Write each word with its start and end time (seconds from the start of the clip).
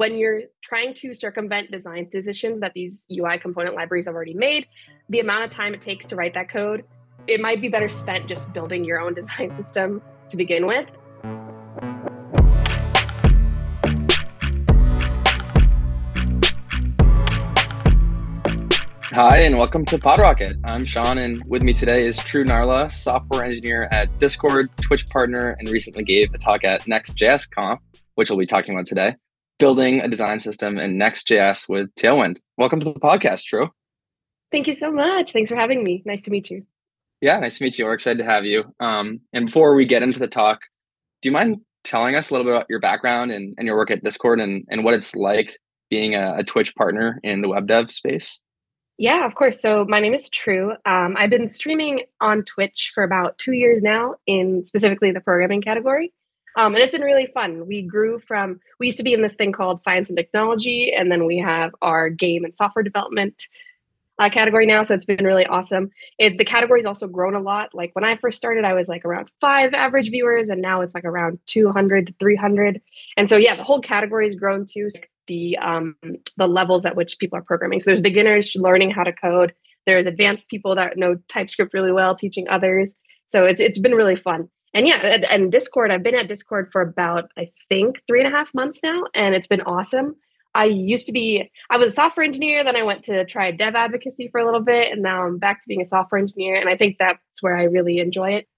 when 0.00 0.16
you're 0.16 0.44
trying 0.62 0.94
to 0.94 1.12
circumvent 1.12 1.70
design 1.70 2.08
decisions 2.10 2.58
that 2.60 2.72
these 2.72 3.04
UI 3.12 3.38
component 3.38 3.76
libraries 3.76 4.06
have 4.06 4.14
already 4.14 4.32
made, 4.32 4.66
the 5.10 5.20
amount 5.20 5.44
of 5.44 5.50
time 5.50 5.74
it 5.74 5.82
takes 5.82 6.06
to 6.06 6.16
write 6.16 6.32
that 6.32 6.48
code, 6.48 6.84
it 7.26 7.38
might 7.38 7.60
be 7.60 7.68
better 7.68 7.90
spent 7.90 8.26
just 8.26 8.54
building 8.54 8.82
your 8.82 8.98
own 8.98 9.12
design 9.20 9.54
system 9.62 10.00
to 10.30 10.38
begin 10.38 10.66
with. 10.66 10.88
Hi, 19.12 19.40
and 19.40 19.58
welcome 19.58 19.84
to 19.84 19.98
PodRocket. 19.98 20.58
I'm 20.64 20.86
Sean, 20.86 21.18
and 21.18 21.44
with 21.44 21.62
me 21.62 21.74
today 21.74 22.06
is 22.06 22.16
Tru 22.16 22.46
Narla, 22.46 22.90
software 22.90 23.44
engineer 23.44 23.86
at 23.92 24.18
Discord, 24.18 24.70
Twitch 24.80 25.06
partner, 25.10 25.56
and 25.58 25.68
recently 25.68 26.04
gave 26.04 26.32
a 26.32 26.38
talk 26.38 26.64
at 26.64 26.88
Next.js 26.88 27.50
Conf, 27.50 27.80
which 28.14 28.30
we'll 28.30 28.38
be 28.38 28.46
talking 28.46 28.74
about 28.74 28.86
today, 28.86 29.14
building 29.60 30.00
a 30.00 30.08
design 30.08 30.40
system 30.40 30.78
in 30.78 30.96
Next.js 30.96 31.68
with 31.68 31.94
Tailwind. 31.94 32.40
Welcome 32.56 32.80
to 32.80 32.92
the 32.92 32.98
podcast, 32.98 33.44
Tru. 33.44 33.68
Thank 34.50 34.66
you 34.66 34.74
so 34.74 34.90
much. 34.90 35.32
Thanks 35.32 35.50
for 35.50 35.56
having 35.56 35.84
me. 35.84 36.02
Nice 36.06 36.22
to 36.22 36.30
meet 36.30 36.50
you. 36.50 36.64
Yeah, 37.20 37.38
nice 37.38 37.58
to 37.58 37.64
meet 37.64 37.78
you. 37.78 37.84
We're 37.84 37.92
excited 37.92 38.18
to 38.18 38.24
have 38.24 38.46
you. 38.46 38.74
Um, 38.80 39.20
and 39.34 39.46
before 39.46 39.74
we 39.74 39.84
get 39.84 40.02
into 40.02 40.18
the 40.18 40.26
talk, 40.26 40.62
do 41.20 41.28
you 41.28 41.32
mind 41.32 41.60
telling 41.84 42.16
us 42.16 42.30
a 42.30 42.34
little 42.34 42.46
bit 42.46 42.56
about 42.56 42.70
your 42.70 42.80
background 42.80 43.30
and, 43.30 43.54
and 43.58 43.66
your 43.66 43.76
work 43.76 43.90
at 43.90 44.02
Discord 44.02 44.40
and, 44.40 44.64
and 44.70 44.82
what 44.82 44.94
it's 44.94 45.14
like 45.14 45.58
being 45.90 46.14
a, 46.14 46.36
a 46.38 46.44
Twitch 46.44 46.74
partner 46.74 47.20
in 47.22 47.42
the 47.42 47.48
web 47.48 47.68
dev 47.68 47.90
space? 47.90 48.40
Yeah, 48.96 49.26
of 49.26 49.34
course. 49.34 49.60
So 49.60 49.84
my 49.86 50.00
name 50.00 50.14
is 50.14 50.30
Tru. 50.30 50.72
Um, 50.86 51.16
I've 51.18 51.30
been 51.30 51.50
streaming 51.50 52.00
on 52.22 52.44
Twitch 52.44 52.92
for 52.94 53.04
about 53.04 53.36
two 53.36 53.52
years 53.52 53.82
now, 53.82 54.14
in 54.26 54.64
specifically 54.66 55.12
the 55.12 55.20
programming 55.20 55.60
category. 55.60 56.14
Um, 56.56 56.74
and 56.74 56.82
it's 56.82 56.92
been 56.92 57.02
really 57.02 57.26
fun. 57.26 57.66
We 57.66 57.82
grew 57.82 58.18
from, 58.18 58.60
we 58.78 58.86
used 58.86 58.98
to 58.98 59.04
be 59.04 59.14
in 59.14 59.22
this 59.22 59.34
thing 59.34 59.52
called 59.52 59.82
science 59.82 60.08
and 60.08 60.16
technology, 60.16 60.92
and 60.92 61.10
then 61.10 61.24
we 61.26 61.38
have 61.38 61.74
our 61.80 62.10
game 62.10 62.44
and 62.44 62.56
software 62.56 62.82
development 62.82 63.42
uh, 64.18 64.28
category 64.28 64.66
now. 64.66 64.82
So 64.82 64.94
it's 64.94 65.06
been 65.06 65.24
really 65.24 65.46
awesome. 65.46 65.90
It, 66.18 66.36
the 66.36 66.44
category's 66.44 66.84
also 66.84 67.08
grown 67.08 67.34
a 67.34 67.40
lot. 67.40 67.70
Like 67.72 67.90
when 67.94 68.04
I 68.04 68.16
first 68.16 68.36
started, 68.36 68.64
I 68.64 68.74
was 68.74 68.88
like 68.88 69.04
around 69.04 69.30
five 69.40 69.72
average 69.72 70.10
viewers, 70.10 70.50
and 70.50 70.60
now 70.60 70.82
it's 70.82 70.94
like 70.94 71.04
around 71.04 71.38
200 71.46 72.08
to 72.08 72.14
300. 72.20 72.82
And 73.16 73.30
so, 73.30 73.36
yeah, 73.36 73.56
the 73.56 73.64
whole 73.64 73.80
category 73.80 74.26
has 74.26 74.34
grown 74.34 74.66
too 74.66 74.88
the 75.30 75.56
um, 75.58 75.96
the 76.36 76.48
levels 76.48 76.84
at 76.84 76.96
which 76.96 77.18
people 77.18 77.38
are 77.38 77.42
programming. 77.42 77.80
So 77.80 77.86
there's 77.86 78.00
beginners 78.00 78.52
learning 78.56 78.90
how 78.90 79.04
to 79.04 79.12
code. 79.12 79.54
There's 79.86 80.06
advanced 80.06 80.50
people 80.50 80.74
that 80.74 80.98
know 80.98 81.16
TypeScript 81.28 81.72
really 81.72 81.92
well, 81.92 82.14
teaching 82.14 82.48
others. 82.48 82.96
So 83.26 83.44
it's 83.44 83.60
it's 83.60 83.78
been 83.78 83.94
really 83.94 84.16
fun. 84.16 84.50
And 84.72 84.86
yeah, 84.86 85.24
and, 85.30 85.50
Discord, 85.50 85.90
I've 85.90 86.02
been 86.02 86.14
at 86.14 86.28
Discord 86.28 86.70
for 86.70 86.80
about 86.80 87.30
I 87.36 87.50
think 87.68 88.02
three 88.06 88.22
and 88.22 88.32
a 88.32 88.36
half 88.36 88.54
months 88.54 88.80
now, 88.82 89.04
and 89.14 89.34
it's 89.34 89.48
been 89.48 89.62
awesome. 89.62 90.16
I 90.54 90.64
used 90.64 91.06
to 91.06 91.12
be 91.12 91.50
I 91.70 91.76
was 91.76 91.92
a 91.92 91.94
software 91.94 92.24
engineer, 92.24 92.64
then 92.64 92.76
I 92.76 92.82
went 92.82 93.04
to 93.04 93.24
try 93.24 93.50
dev 93.50 93.74
advocacy 93.74 94.28
for 94.28 94.40
a 94.40 94.44
little 94.44 94.60
bit, 94.60 94.92
and 94.92 95.02
now 95.02 95.26
I'm 95.26 95.38
back 95.38 95.60
to 95.60 95.68
being 95.68 95.82
a 95.82 95.86
software 95.86 96.20
engineer. 96.20 96.54
And 96.54 96.68
I 96.68 96.76
think 96.76 96.96
that's 96.98 97.42
where 97.42 97.56
I 97.56 97.64
really 97.64 97.98
enjoy 97.98 98.32
it. 98.32 98.48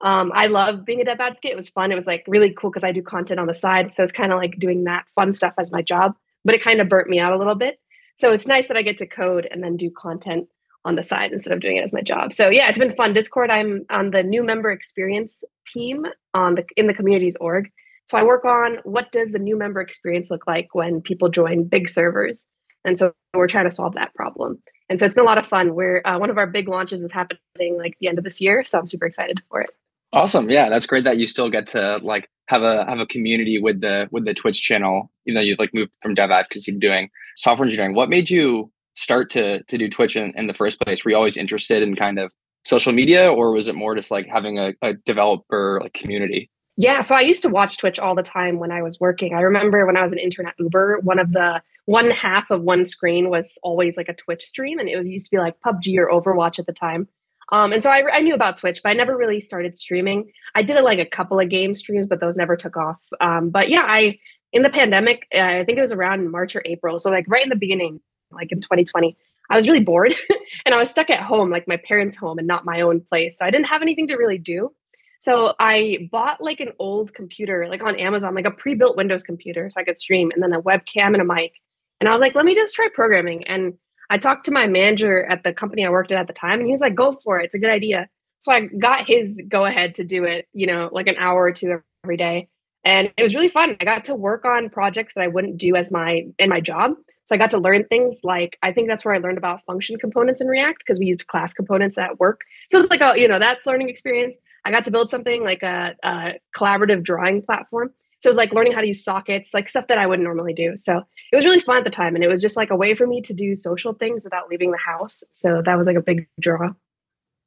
Um, 0.00 0.30
I 0.32 0.46
love 0.46 0.84
being 0.84 1.00
a 1.00 1.04
dev 1.04 1.18
advocate. 1.20 1.52
It 1.52 1.56
was 1.56 1.68
fun. 1.68 1.90
It 1.90 1.96
was 1.96 2.06
like 2.06 2.24
really 2.28 2.52
cool 2.52 2.70
because 2.70 2.84
I 2.84 2.92
do 2.92 3.02
content 3.02 3.40
on 3.40 3.46
the 3.46 3.54
side. 3.54 3.94
So 3.94 4.02
it's 4.02 4.12
kind 4.12 4.32
of 4.32 4.38
like 4.38 4.58
doing 4.58 4.84
that 4.84 5.06
fun 5.14 5.32
stuff 5.32 5.54
as 5.58 5.72
my 5.72 5.82
job, 5.82 6.14
but 6.44 6.54
it 6.54 6.62
kind 6.62 6.80
of 6.80 6.88
burnt 6.88 7.08
me 7.08 7.18
out 7.18 7.32
a 7.32 7.38
little 7.38 7.56
bit. 7.56 7.80
So 8.16 8.32
it's 8.32 8.46
nice 8.46 8.68
that 8.68 8.76
I 8.76 8.82
get 8.82 8.98
to 8.98 9.06
code 9.06 9.46
and 9.50 9.62
then 9.62 9.76
do 9.76 9.90
content 9.90 10.48
on 10.84 10.94
the 10.94 11.02
side 11.02 11.32
instead 11.32 11.52
of 11.52 11.60
doing 11.60 11.76
it 11.76 11.84
as 11.84 11.92
my 11.92 12.00
job. 12.00 12.32
So 12.32 12.48
yeah, 12.48 12.68
it's 12.68 12.78
been 12.78 12.94
fun. 12.94 13.12
Discord, 13.12 13.50
I'm 13.50 13.82
on 13.90 14.10
the 14.10 14.22
new 14.22 14.42
member 14.42 14.70
experience 14.70 15.44
team 15.66 16.06
on 16.34 16.54
the 16.54 16.64
in 16.76 16.86
the 16.86 16.94
communities 16.94 17.36
org. 17.40 17.70
So 18.06 18.16
I 18.16 18.22
work 18.22 18.44
on 18.44 18.78
what 18.84 19.12
does 19.12 19.32
the 19.32 19.38
new 19.38 19.56
member 19.56 19.80
experience 19.80 20.30
look 20.30 20.46
like 20.46 20.74
when 20.74 21.02
people 21.02 21.28
join 21.28 21.64
big 21.64 21.88
servers, 21.88 22.46
and 22.84 22.98
so 22.98 23.12
we're 23.34 23.48
trying 23.48 23.66
to 23.66 23.70
solve 23.70 23.94
that 23.94 24.14
problem. 24.14 24.62
And 24.88 24.98
so 24.98 25.04
it's 25.04 25.14
been 25.14 25.24
a 25.24 25.26
lot 25.26 25.36
of 25.36 25.46
fun. 25.46 25.74
We're 25.74 26.00
uh, 26.04 26.18
one 26.18 26.30
of 26.30 26.38
our 26.38 26.46
big 26.46 26.68
launches 26.68 27.02
is 27.02 27.12
happening 27.12 27.76
like 27.76 27.96
the 28.00 28.08
end 28.08 28.18
of 28.18 28.24
this 28.24 28.40
year, 28.40 28.64
so 28.64 28.78
I'm 28.78 28.86
super 28.86 29.06
excited 29.06 29.42
for 29.50 29.60
it. 29.60 29.70
Awesome. 30.12 30.48
Yeah, 30.48 30.70
that's 30.70 30.86
great 30.86 31.04
that 31.04 31.18
you 31.18 31.26
still 31.26 31.50
get 31.50 31.66
to 31.68 31.98
like 32.02 32.30
have 32.46 32.62
a 32.62 32.86
have 32.88 32.98
a 32.98 33.06
community 33.06 33.60
with 33.60 33.82
the 33.82 34.08
with 34.10 34.24
the 34.24 34.32
Twitch 34.32 34.62
channel, 34.62 35.10
even 35.26 35.34
though 35.34 35.42
you've 35.42 35.58
like 35.58 35.74
moved 35.74 35.92
from 36.00 36.14
dev 36.14 36.30
advocacy 36.30 36.72
to 36.72 36.78
doing 36.78 37.10
software 37.36 37.66
engineering. 37.66 37.94
What 37.94 38.08
made 38.08 38.30
you 38.30 38.70
start 38.98 39.30
to 39.30 39.62
to 39.62 39.78
do 39.78 39.88
Twitch 39.88 40.16
in, 40.16 40.32
in 40.36 40.46
the 40.46 40.54
first 40.54 40.80
place? 40.80 41.04
Were 41.04 41.12
you 41.12 41.16
always 41.16 41.36
interested 41.36 41.82
in 41.82 41.94
kind 41.96 42.18
of 42.18 42.32
social 42.64 42.92
media 42.92 43.32
or 43.32 43.52
was 43.52 43.68
it 43.68 43.74
more 43.74 43.94
just 43.94 44.10
like 44.10 44.26
having 44.26 44.58
a, 44.58 44.74
a 44.82 44.92
developer 44.92 45.80
like 45.82 45.94
community? 45.94 46.50
Yeah, 46.76 47.00
so 47.00 47.16
I 47.16 47.22
used 47.22 47.42
to 47.42 47.48
watch 47.48 47.78
Twitch 47.78 47.98
all 47.98 48.14
the 48.14 48.22
time 48.22 48.58
when 48.58 48.70
I 48.70 48.82
was 48.82 49.00
working. 49.00 49.34
I 49.34 49.40
remember 49.40 49.84
when 49.84 49.96
I 49.96 50.02
was 50.02 50.12
an 50.12 50.18
intern 50.18 50.46
at 50.46 50.54
Uber, 50.58 51.00
one 51.02 51.18
of 51.18 51.32
the 51.32 51.60
one 51.86 52.10
half 52.10 52.50
of 52.50 52.62
one 52.62 52.84
screen 52.84 53.30
was 53.30 53.58
always 53.62 53.96
like 53.96 54.08
a 54.08 54.14
Twitch 54.14 54.44
stream, 54.44 54.78
and 54.78 54.88
it 54.88 54.96
was 54.96 55.08
used 55.08 55.26
to 55.26 55.30
be 55.30 55.38
like 55.38 55.58
PUBG 55.64 55.96
or 55.98 56.08
Overwatch 56.08 56.58
at 56.58 56.66
the 56.66 56.72
time. 56.72 57.08
Um, 57.50 57.72
and 57.72 57.82
so 57.82 57.90
I, 57.90 58.04
I, 58.12 58.20
knew 58.20 58.34
about 58.34 58.58
Twitch, 58.58 58.80
but 58.82 58.90
I 58.90 58.92
never 58.92 59.16
really 59.16 59.40
started 59.40 59.74
streaming. 59.74 60.30
I 60.54 60.62
did 60.62 60.78
like 60.82 60.98
a 60.98 61.06
couple 61.06 61.40
of 61.40 61.48
game 61.48 61.74
streams, 61.74 62.06
but 62.06 62.20
those 62.20 62.36
never 62.36 62.56
took 62.56 62.76
off. 62.76 63.00
Um, 63.22 63.48
but 63.48 63.70
yeah, 63.70 63.84
I 63.88 64.18
in 64.52 64.62
the 64.62 64.70
pandemic, 64.70 65.26
I 65.32 65.64
think 65.64 65.78
it 65.78 65.80
was 65.80 65.92
around 65.92 66.30
March 66.30 66.54
or 66.54 66.62
April, 66.64 66.98
so 66.98 67.10
like 67.10 67.24
right 67.26 67.42
in 67.42 67.48
the 67.48 67.56
beginning, 67.56 68.00
like 68.30 68.52
in 68.52 68.60
2020, 68.60 69.16
I 69.50 69.56
was 69.56 69.66
really 69.66 69.80
bored, 69.80 70.14
and 70.66 70.74
I 70.74 70.78
was 70.78 70.90
stuck 70.90 71.10
at 71.10 71.20
home, 71.20 71.50
like 71.50 71.66
my 71.66 71.78
parents' 71.78 72.16
home, 72.16 72.38
and 72.38 72.46
not 72.46 72.64
my 72.64 72.80
own 72.80 73.00
place. 73.00 73.38
So 73.38 73.46
I 73.46 73.50
didn't 73.50 73.66
have 73.66 73.82
anything 73.82 74.08
to 74.08 74.16
really 74.16 74.38
do. 74.38 74.72
So 75.20 75.54
I 75.58 76.08
bought 76.12 76.42
like 76.42 76.60
an 76.60 76.72
old 76.78 77.12
computer, 77.12 77.66
like 77.68 77.82
on 77.82 77.96
Amazon, 77.96 78.34
like 78.34 78.46
a 78.46 78.50
pre-built 78.50 78.96
Windows 78.96 79.22
computer, 79.22 79.68
so 79.70 79.80
I 79.80 79.84
could 79.84 79.98
stream, 79.98 80.30
and 80.32 80.42
then 80.42 80.52
a 80.52 80.62
webcam 80.62 81.14
and 81.14 81.20
a 81.20 81.24
mic. 81.24 81.54
And 82.00 82.08
I 82.08 82.12
was 82.12 82.20
like, 82.20 82.34
let 82.34 82.44
me 82.44 82.54
just 82.54 82.74
try 82.74 82.88
programming. 82.94 83.46
And 83.48 83.74
I 84.10 84.18
talked 84.18 84.46
to 84.46 84.52
my 84.52 84.66
manager 84.66 85.24
at 85.24 85.42
the 85.42 85.52
company 85.52 85.84
I 85.84 85.90
worked 85.90 86.12
at 86.12 86.18
at 86.18 86.26
the 86.26 86.32
time, 86.32 86.60
and 86.60 86.66
he 86.66 86.72
was 86.72 86.80
like, 86.80 86.94
"Go 86.94 87.12
for 87.12 87.38
it. 87.38 87.46
It's 87.46 87.54
a 87.54 87.58
good 87.58 87.70
idea." 87.70 88.08
So 88.38 88.52
I 88.52 88.66
got 88.66 89.06
his 89.06 89.42
go 89.48 89.64
ahead 89.64 89.96
to 89.96 90.04
do 90.04 90.24
it. 90.24 90.48
You 90.52 90.66
know, 90.66 90.88
like 90.92 91.06
an 91.08 91.16
hour 91.18 91.42
or 91.42 91.52
two 91.52 91.80
every 92.04 92.16
day, 92.16 92.48
and 92.84 93.12
it 93.16 93.22
was 93.22 93.34
really 93.34 93.48
fun. 93.48 93.76
I 93.80 93.84
got 93.84 94.06
to 94.06 94.14
work 94.14 94.44
on 94.44 94.70
projects 94.70 95.14
that 95.14 95.22
I 95.22 95.28
wouldn't 95.28 95.58
do 95.58 95.76
as 95.76 95.92
my 95.92 96.26
in 96.38 96.48
my 96.48 96.60
job. 96.60 96.92
So 97.28 97.34
I 97.34 97.38
got 97.38 97.50
to 97.50 97.58
learn 97.58 97.84
things 97.84 98.20
like 98.24 98.58
I 98.62 98.72
think 98.72 98.88
that's 98.88 99.04
where 99.04 99.14
I 99.14 99.18
learned 99.18 99.36
about 99.36 99.62
function 99.66 99.98
components 99.98 100.40
in 100.40 100.48
React 100.48 100.78
because 100.78 100.98
we 100.98 101.06
used 101.06 101.26
class 101.26 101.52
components 101.52 101.98
at 101.98 102.18
work. 102.18 102.40
So 102.70 102.78
it's 102.78 102.88
like 102.90 103.02
a 103.02 103.20
you 103.20 103.28
know 103.28 103.38
that's 103.38 103.66
learning 103.66 103.90
experience. 103.90 104.36
I 104.64 104.70
got 104.70 104.84
to 104.86 104.90
build 104.90 105.10
something 105.10 105.44
like 105.44 105.62
a, 105.62 105.94
a 106.02 106.34
collaborative 106.56 107.02
drawing 107.02 107.42
platform 107.42 107.92
so 108.20 108.28
it 108.28 108.30
was 108.30 108.36
like 108.36 108.52
learning 108.52 108.72
how 108.72 108.80
to 108.80 108.86
use 108.86 109.04
sockets, 109.04 109.54
like 109.54 109.68
stuff 109.68 109.86
that 109.88 109.98
I 109.98 110.06
wouldn't 110.06 110.24
normally 110.24 110.52
do. 110.52 110.76
So 110.76 110.98
it 111.32 111.36
was 111.36 111.44
really 111.44 111.60
fun 111.60 111.78
at 111.78 111.84
the 111.84 111.90
time. 111.90 112.14
And 112.14 112.24
it 112.24 112.28
was 112.28 112.40
just 112.40 112.56
like 112.56 112.70
a 112.70 112.76
way 112.76 112.94
for 112.94 113.06
me 113.06 113.20
to 113.22 113.32
do 113.32 113.54
social 113.54 113.92
things 113.92 114.24
without 114.24 114.48
leaving 114.48 114.72
the 114.72 114.78
house. 114.78 115.22
So 115.32 115.62
that 115.64 115.78
was 115.78 115.86
like 115.86 115.96
a 115.96 116.02
big 116.02 116.28
draw. 116.40 116.72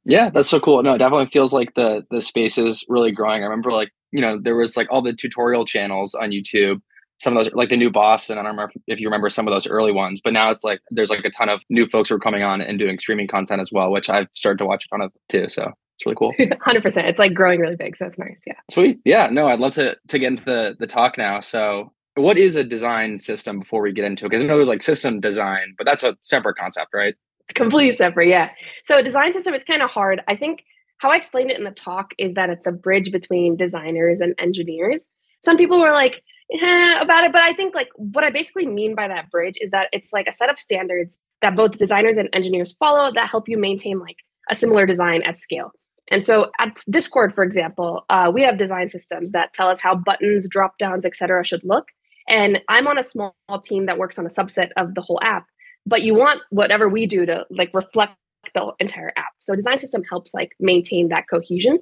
Yeah, 0.04 0.30
that's 0.30 0.48
so 0.48 0.60
cool. 0.60 0.82
No, 0.82 0.94
it 0.94 0.98
definitely 0.98 1.26
feels 1.26 1.52
like 1.52 1.74
the 1.74 2.04
the 2.10 2.20
space 2.20 2.58
is 2.58 2.84
really 2.88 3.12
growing. 3.12 3.42
I 3.42 3.46
remember 3.46 3.70
like, 3.70 3.92
you 4.10 4.20
know, 4.20 4.36
there 4.36 4.56
was 4.56 4.76
like 4.76 4.88
all 4.90 5.02
the 5.02 5.12
tutorial 5.12 5.64
channels 5.64 6.14
on 6.14 6.30
YouTube. 6.30 6.80
Some 7.22 7.36
of 7.36 7.44
those 7.44 7.54
like 7.54 7.68
thenewboston, 7.68 8.30
and 8.30 8.40
I 8.40 8.42
don't 8.42 8.52
remember 8.52 8.72
if 8.88 9.00
you 9.00 9.06
remember 9.06 9.30
some 9.30 9.46
of 9.46 9.54
those 9.54 9.68
early 9.68 9.92
ones, 9.92 10.20
but 10.22 10.32
now 10.32 10.50
it's 10.50 10.64
like 10.64 10.80
there's 10.90 11.08
like 11.08 11.24
a 11.24 11.30
ton 11.30 11.48
of 11.48 11.62
new 11.70 11.86
folks 11.86 12.08
who 12.08 12.16
are 12.16 12.20
coming 12.20 12.42
on 12.42 12.60
and 12.60 12.78
doing 12.78 12.98
streaming 12.98 13.28
content 13.28 13.60
as 13.60 13.70
well, 13.70 13.92
which 13.92 14.10
I've 14.10 14.26
started 14.34 14.58
to 14.58 14.66
watch 14.66 14.86
a 14.86 14.88
ton 14.88 15.02
of 15.02 15.12
too. 15.28 15.48
So 15.48 15.72
it's 15.96 16.04
really 16.04 16.16
cool. 16.16 16.34
Hundred 16.60 16.82
percent. 16.82 17.06
It's 17.06 17.18
like 17.18 17.32
growing 17.32 17.60
really 17.60 17.76
big, 17.76 17.96
so 17.96 18.06
it's 18.06 18.18
nice. 18.18 18.42
Yeah. 18.46 18.54
Sweet. 18.70 18.98
Yeah. 19.04 19.28
No, 19.30 19.46
I'd 19.46 19.60
love 19.60 19.72
to 19.74 19.96
to 20.08 20.18
get 20.18 20.28
into 20.28 20.44
the 20.44 20.76
the 20.78 20.86
talk 20.86 21.16
now. 21.16 21.40
So, 21.40 21.92
what 22.16 22.38
is 22.38 22.56
a 22.56 22.64
design 22.64 23.18
system 23.18 23.60
before 23.60 23.82
we 23.82 23.92
get 23.92 24.04
into 24.04 24.26
it? 24.26 24.30
Because 24.30 24.42
I 24.42 24.48
know 24.48 24.56
there's 24.56 24.68
like 24.68 24.82
system 24.82 25.20
design, 25.20 25.74
but 25.78 25.86
that's 25.86 26.02
a 26.02 26.16
separate 26.22 26.56
concept, 26.56 26.90
right? 26.92 27.14
It's 27.44 27.54
completely 27.54 27.94
separate. 27.94 28.28
Yeah. 28.28 28.50
So, 28.84 28.98
a 28.98 29.02
design 29.02 29.32
system, 29.32 29.54
it's 29.54 29.64
kind 29.64 29.82
of 29.82 29.90
hard. 29.90 30.22
I 30.26 30.36
think 30.36 30.64
how 30.98 31.10
I 31.10 31.16
explained 31.16 31.50
it 31.50 31.58
in 31.58 31.64
the 31.64 31.70
talk 31.70 32.14
is 32.18 32.34
that 32.34 32.50
it's 32.50 32.66
a 32.66 32.72
bridge 32.72 33.10
between 33.10 33.56
designers 33.56 34.20
and 34.20 34.34
engineers. 34.38 35.08
Some 35.44 35.56
people 35.56 35.80
were 35.80 35.92
like, 35.92 36.22
about 37.00 37.24
it, 37.24 37.32
but 37.32 37.40
I 37.40 37.54
think 37.54 37.74
like 37.74 37.88
what 37.96 38.24
I 38.24 38.30
basically 38.30 38.66
mean 38.66 38.94
by 38.94 39.08
that 39.08 39.30
bridge 39.30 39.56
is 39.60 39.70
that 39.70 39.88
it's 39.92 40.12
like 40.12 40.26
a 40.26 40.32
set 40.32 40.50
of 40.50 40.58
standards 40.58 41.20
that 41.40 41.56
both 41.56 41.78
designers 41.78 42.16
and 42.16 42.28
engineers 42.32 42.72
follow 42.72 43.10
that 43.12 43.30
help 43.30 43.48
you 43.48 43.56
maintain 43.56 43.98
like 43.98 44.16
a 44.50 44.54
similar 44.54 44.84
design 44.84 45.22
at 45.22 45.38
scale. 45.38 45.72
And 46.10 46.24
so 46.24 46.50
at 46.58 46.78
Discord, 46.90 47.34
for 47.34 47.42
example, 47.42 48.04
uh, 48.10 48.30
we 48.34 48.42
have 48.42 48.58
design 48.58 48.88
systems 48.88 49.32
that 49.32 49.54
tell 49.54 49.68
us 49.68 49.80
how 49.80 49.94
buttons, 49.94 50.46
drop 50.46 50.76
downs, 50.78 51.06
etc., 51.06 51.44
should 51.44 51.62
look. 51.64 51.88
And 52.28 52.60
I'm 52.68 52.86
on 52.86 52.98
a 52.98 53.02
small 53.02 53.34
team 53.64 53.86
that 53.86 53.98
works 53.98 54.18
on 54.18 54.26
a 54.26 54.28
subset 54.28 54.70
of 54.76 54.94
the 54.94 55.00
whole 55.00 55.20
app. 55.22 55.46
But 55.86 56.02
you 56.02 56.14
want 56.14 56.42
whatever 56.50 56.88
we 56.88 57.06
do 57.06 57.24
to 57.24 57.46
like 57.50 57.70
reflect 57.72 58.12
the 58.54 58.72
entire 58.78 59.12
app. 59.16 59.32
So 59.38 59.54
design 59.54 59.78
system 59.78 60.02
helps 60.08 60.34
like 60.34 60.52
maintain 60.60 61.08
that 61.08 61.24
cohesion. 61.30 61.78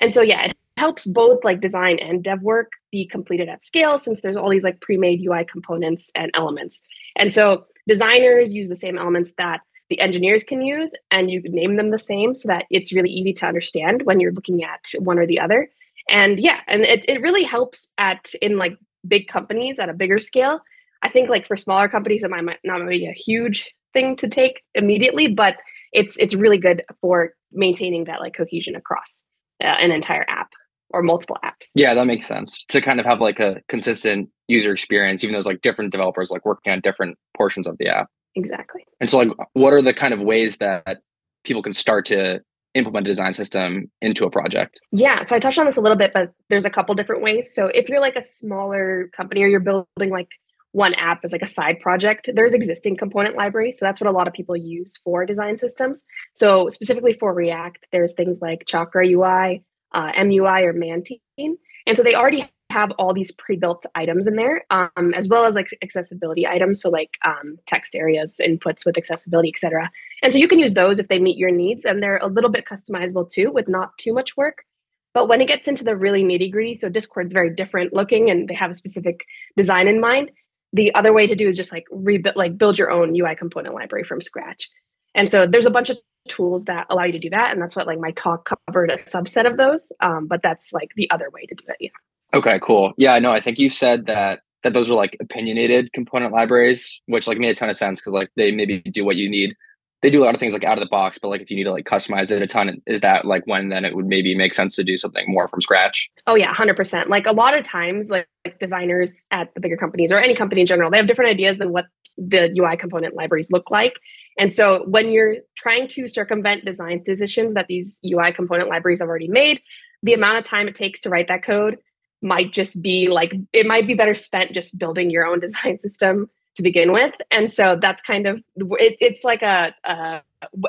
And 0.00 0.12
so 0.12 0.22
yeah, 0.22 0.46
it 0.46 0.56
helps 0.76 1.06
both 1.06 1.44
like 1.44 1.60
design 1.60 1.98
and 1.98 2.22
dev 2.22 2.42
work 2.42 2.72
be 2.90 3.06
completed 3.06 3.48
at 3.48 3.64
scale 3.64 3.98
since 3.98 4.20
there's 4.20 4.36
all 4.36 4.50
these 4.50 4.64
like 4.64 4.80
pre-made 4.80 5.24
UI 5.24 5.44
components 5.44 6.10
and 6.14 6.30
elements. 6.34 6.80
And 7.16 7.32
so 7.32 7.66
designers 7.86 8.52
use 8.52 8.68
the 8.68 8.76
same 8.76 8.98
elements 8.98 9.32
that 9.38 9.60
the 9.90 10.00
engineers 10.00 10.42
can 10.42 10.62
use 10.62 10.94
and 11.10 11.30
you 11.30 11.42
name 11.44 11.76
them 11.76 11.90
the 11.90 11.98
same 11.98 12.34
so 12.34 12.48
that 12.48 12.64
it's 12.70 12.92
really 12.92 13.10
easy 13.10 13.32
to 13.34 13.46
understand 13.46 14.02
when 14.02 14.18
you're 14.18 14.32
looking 14.32 14.64
at 14.64 14.90
one 14.98 15.18
or 15.18 15.26
the 15.26 15.38
other. 15.38 15.68
And 16.08 16.40
yeah 16.40 16.60
and 16.66 16.82
it, 16.82 17.04
it 17.08 17.20
really 17.20 17.44
helps 17.44 17.92
at 17.98 18.32
in 18.42 18.58
like 18.58 18.76
big 19.06 19.28
companies 19.28 19.78
at 19.78 19.88
a 19.88 19.94
bigger 19.94 20.18
scale. 20.18 20.60
I 21.02 21.08
think 21.08 21.28
like 21.28 21.46
for 21.46 21.56
smaller 21.56 21.88
companies, 21.88 22.24
it 22.24 22.30
might 22.30 22.58
not 22.64 22.88
be 22.88 23.06
a 23.06 23.12
huge 23.12 23.74
thing 23.92 24.16
to 24.16 24.28
take 24.28 24.62
immediately, 24.74 25.28
but 25.28 25.56
it's 25.92 26.16
it's 26.16 26.34
really 26.34 26.58
good 26.58 26.82
for 27.00 27.34
maintaining 27.52 28.04
that 28.04 28.20
like 28.20 28.34
cohesion 28.34 28.74
across 28.74 29.22
uh, 29.62 29.66
an 29.66 29.92
entire 29.92 30.24
app 30.28 30.50
or 30.94 31.02
multiple 31.02 31.36
apps. 31.44 31.70
Yeah, 31.74 31.92
that 31.94 32.06
makes 32.06 32.26
sense 32.26 32.64
to 32.68 32.80
kind 32.80 33.00
of 33.00 33.06
have 33.06 33.20
like 33.20 33.40
a 33.40 33.60
consistent 33.68 34.30
user 34.48 34.72
experience, 34.72 35.24
even 35.24 35.32
though 35.32 35.36
there's 35.36 35.46
like 35.46 35.60
different 35.60 35.90
developers 35.90 36.30
like 36.30 36.44
working 36.46 36.72
on 36.72 36.80
different 36.80 37.18
portions 37.36 37.66
of 37.66 37.76
the 37.78 37.88
app. 37.88 38.08
Exactly. 38.36 38.84
And 39.00 39.10
so, 39.10 39.18
like, 39.18 39.28
what 39.52 39.72
are 39.72 39.82
the 39.82 39.92
kind 39.92 40.14
of 40.14 40.20
ways 40.20 40.58
that 40.58 40.98
people 41.44 41.62
can 41.62 41.72
start 41.72 42.06
to 42.06 42.40
implement 42.74 43.06
a 43.06 43.10
design 43.10 43.34
system 43.34 43.90
into 44.00 44.24
a 44.24 44.30
project? 44.30 44.80
Yeah, 44.92 45.22
so 45.22 45.36
I 45.36 45.38
touched 45.38 45.58
on 45.58 45.66
this 45.66 45.76
a 45.76 45.80
little 45.80 45.96
bit, 45.96 46.12
but 46.12 46.32
there's 46.48 46.64
a 46.64 46.70
couple 46.70 46.94
different 46.94 47.22
ways. 47.22 47.52
So 47.52 47.66
if 47.66 47.88
you're 47.88 48.00
like 48.00 48.16
a 48.16 48.22
smaller 48.22 49.10
company 49.16 49.42
or 49.42 49.46
you're 49.46 49.60
building 49.60 50.10
like 50.10 50.30
one 50.72 50.94
app 50.94 51.20
as 51.22 51.30
like 51.30 51.42
a 51.42 51.46
side 51.46 51.78
project, 51.78 52.28
there's 52.34 52.52
existing 52.52 52.96
component 52.96 53.36
library. 53.36 53.70
So 53.70 53.84
that's 53.84 54.00
what 54.00 54.10
a 54.10 54.12
lot 54.12 54.26
of 54.26 54.34
people 54.34 54.56
use 54.56 54.96
for 55.04 55.24
design 55.24 55.56
systems. 55.56 56.04
So 56.32 56.68
specifically 56.68 57.12
for 57.12 57.32
React, 57.32 57.86
there's 57.92 58.14
things 58.14 58.40
like 58.42 58.64
Chakra 58.66 59.06
UI, 59.08 59.62
uh, 59.94 60.12
MUI, 60.12 60.64
or 60.64 60.72
Mantine. 60.72 61.56
And 61.86 61.96
so 61.96 62.02
they 62.02 62.14
already 62.14 62.50
have 62.70 62.90
all 62.92 63.14
these 63.14 63.30
pre-built 63.30 63.86
items 63.94 64.26
in 64.26 64.36
there, 64.36 64.64
um, 64.70 65.14
as 65.14 65.28
well 65.28 65.44
as 65.44 65.54
like 65.54 65.68
accessibility 65.82 66.46
items, 66.46 66.80
so 66.80 66.90
like 66.90 67.10
um, 67.24 67.56
text 67.66 67.94
areas, 67.94 68.40
inputs 68.44 68.84
with 68.84 68.98
accessibility, 68.98 69.48
etc. 69.48 69.90
And 70.22 70.32
so 70.32 70.38
you 70.38 70.48
can 70.48 70.58
use 70.58 70.74
those 70.74 70.98
if 70.98 71.08
they 71.08 71.18
meet 71.18 71.38
your 71.38 71.50
needs, 71.50 71.84
and 71.84 72.02
they're 72.02 72.18
a 72.18 72.26
little 72.26 72.50
bit 72.50 72.66
customizable 72.66 73.28
too, 73.30 73.50
with 73.50 73.68
not 73.68 73.96
too 73.98 74.12
much 74.12 74.36
work. 74.36 74.64
But 75.12 75.28
when 75.28 75.40
it 75.40 75.46
gets 75.46 75.68
into 75.68 75.84
the 75.84 75.96
really 75.96 76.24
nitty 76.24 76.50
gritty, 76.50 76.74
so 76.74 76.88
Discord's 76.88 77.32
very 77.32 77.54
different 77.54 77.92
looking, 77.92 78.30
and 78.30 78.48
they 78.48 78.54
have 78.54 78.70
a 78.70 78.74
specific 78.74 79.24
design 79.56 79.86
in 79.86 80.00
mind. 80.00 80.30
The 80.72 80.92
other 80.96 81.12
way 81.12 81.28
to 81.28 81.36
do 81.36 81.46
is 81.46 81.56
just 81.56 81.72
like 81.72 81.86
rebuild, 81.92 82.34
like 82.34 82.58
build 82.58 82.78
your 82.78 82.90
own 82.90 83.14
UI 83.14 83.36
component 83.36 83.76
library 83.76 84.02
from 84.02 84.20
scratch. 84.20 84.68
And 85.14 85.30
so 85.30 85.46
there's 85.46 85.66
a 85.66 85.70
bunch 85.70 85.90
of 85.90 85.98
tools 86.28 86.64
that 86.64 86.86
allow 86.90 87.04
you 87.04 87.12
to 87.12 87.18
do 87.18 87.30
that, 87.30 87.52
and 87.52 87.60
that's 87.60 87.76
what 87.76 87.86
like 87.86 87.98
my 87.98 88.12
talk 88.12 88.50
covered 88.66 88.90
a 88.90 88.96
subset 88.96 89.46
of 89.46 89.56
those. 89.56 89.92
Um, 90.00 90.26
but 90.26 90.42
that's 90.42 90.72
like 90.72 90.90
the 90.96 91.10
other 91.10 91.30
way 91.30 91.46
to 91.46 91.54
do 91.54 91.64
it. 91.68 91.76
Yeah. 91.80 91.90
Okay, 92.38 92.58
cool. 92.62 92.92
Yeah, 92.96 93.18
no, 93.18 93.32
I 93.32 93.40
think 93.40 93.58
you 93.58 93.70
said 93.70 94.06
that 94.06 94.40
that 94.64 94.72
those 94.72 94.88
were 94.88 94.96
like 94.96 95.16
opinionated 95.20 95.92
component 95.92 96.32
libraries, 96.32 97.00
which 97.06 97.28
like 97.28 97.38
made 97.38 97.50
a 97.50 97.54
ton 97.54 97.68
of 97.68 97.76
sense 97.76 98.00
because 98.00 98.14
like 98.14 98.30
they 98.36 98.50
maybe 98.50 98.80
do 98.80 99.04
what 99.04 99.16
you 99.16 99.30
need. 99.30 99.54
They 100.02 100.10
do 100.10 100.22
a 100.22 100.26
lot 100.26 100.34
of 100.34 100.40
things 100.40 100.52
like 100.52 100.64
out 100.64 100.76
of 100.76 100.82
the 100.84 100.88
box, 100.88 101.16
but 101.16 101.28
like 101.28 101.40
if 101.40 101.50
you 101.50 101.56
need 101.56 101.64
to 101.64 101.70
like 101.70 101.86
customize 101.86 102.30
it 102.30 102.42
a 102.42 102.46
ton, 102.46 102.82
is 102.86 103.00
that 103.00 103.24
like 103.24 103.46
when 103.46 103.68
then 103.68 103.84
it 103.84 103.94
would 103.94 104.06
maybe 104.06 104.34
make 104.34 104.52
sense 104.52 104.74
to 104.76 104.84
do 104.84 104.96
something 104.96 105.24
more 105.28 105.48
from 105.48 105.60
scratch? 105.60 106.10
Oh 106.26 106.34
yeah, 106.34 106.52
hundred 106.52 106.76
percent. 106.76 107.08
Like 107.08 107.26
a 107.26 107.32
lot 107.32 107.56
of 107.56 107.64
times, 107.64 108.10
like, 108.10 108.26
like 108.44 108.58
designers 108.58 109.26
at 109.30 109.54
the 109.54 109.60
bigger 109.60 109.76
companies 109.76 110.12
or 110.12 110.18
any 110.18 110.34
company 110.34 110.62
in 110.62 110.66
general, 110.66 110.90
they 110.90 110.98
have 110.98 111.06
different 111.06 111.30
ideas 111.30 111.58
than 111.58 111.72
what 111.72 111.86
the 112.18 112.54
UI 112.58 112.76
component 112.76 113.14
libraries 113.14 113.50
look 113.50 113.70
like. 113.70 113.98
And 114.38 114.52
so 114.52 114.84
when 114.88 115.10
you're 115.10 115.36
trying 115.56 115.88
to 115.88 116.08
circumvent 116.08 116.64
design 116.64 117.02
decisions 117.04 117.54
that 117.54 117.66
these 117.68 118.00
UI 118.04 118.32
component 118.32 118.68
libraries 118.68 119.00
have 119.00 119.08
already 119.08 119.28
made, 119.28 119.60
the 120.02 120.14
amount 120.14 120.38
of 120.38 120.44
time 120.44 120.68
it 120.68 120.74
takes 120.74 121.00
to 121.02 121.10
write 121.10 121.28
that 121.28 121.44
code 121.44 121.78
might 122.20 122.52
just 122.52 122.82
be 122.82 123.08
like 123.08 123.34
it 123.52 123.66
might 123.66 123.86
be 123.86 123.94
better 123.94 124.14
spent 124.14 124.52
just 124.52 124.78
building 124.78 125.10
your 125.10 125.26
own 125.26 125.40
design 125.46 125.78
system 125.78 126.28
to 126.56 126.62
begin 126.62 126.92
with. 126.92 127.14
And 127.30 127.52
so 127.52 127.76
that's 127.80 128.00
kind 128.00 128.26
of 128.26 128.38
it, 128.56 128.96
it's 129.00 129.24
like 129.24 129.42
a, 129.42 129.74
a 129.84 130.22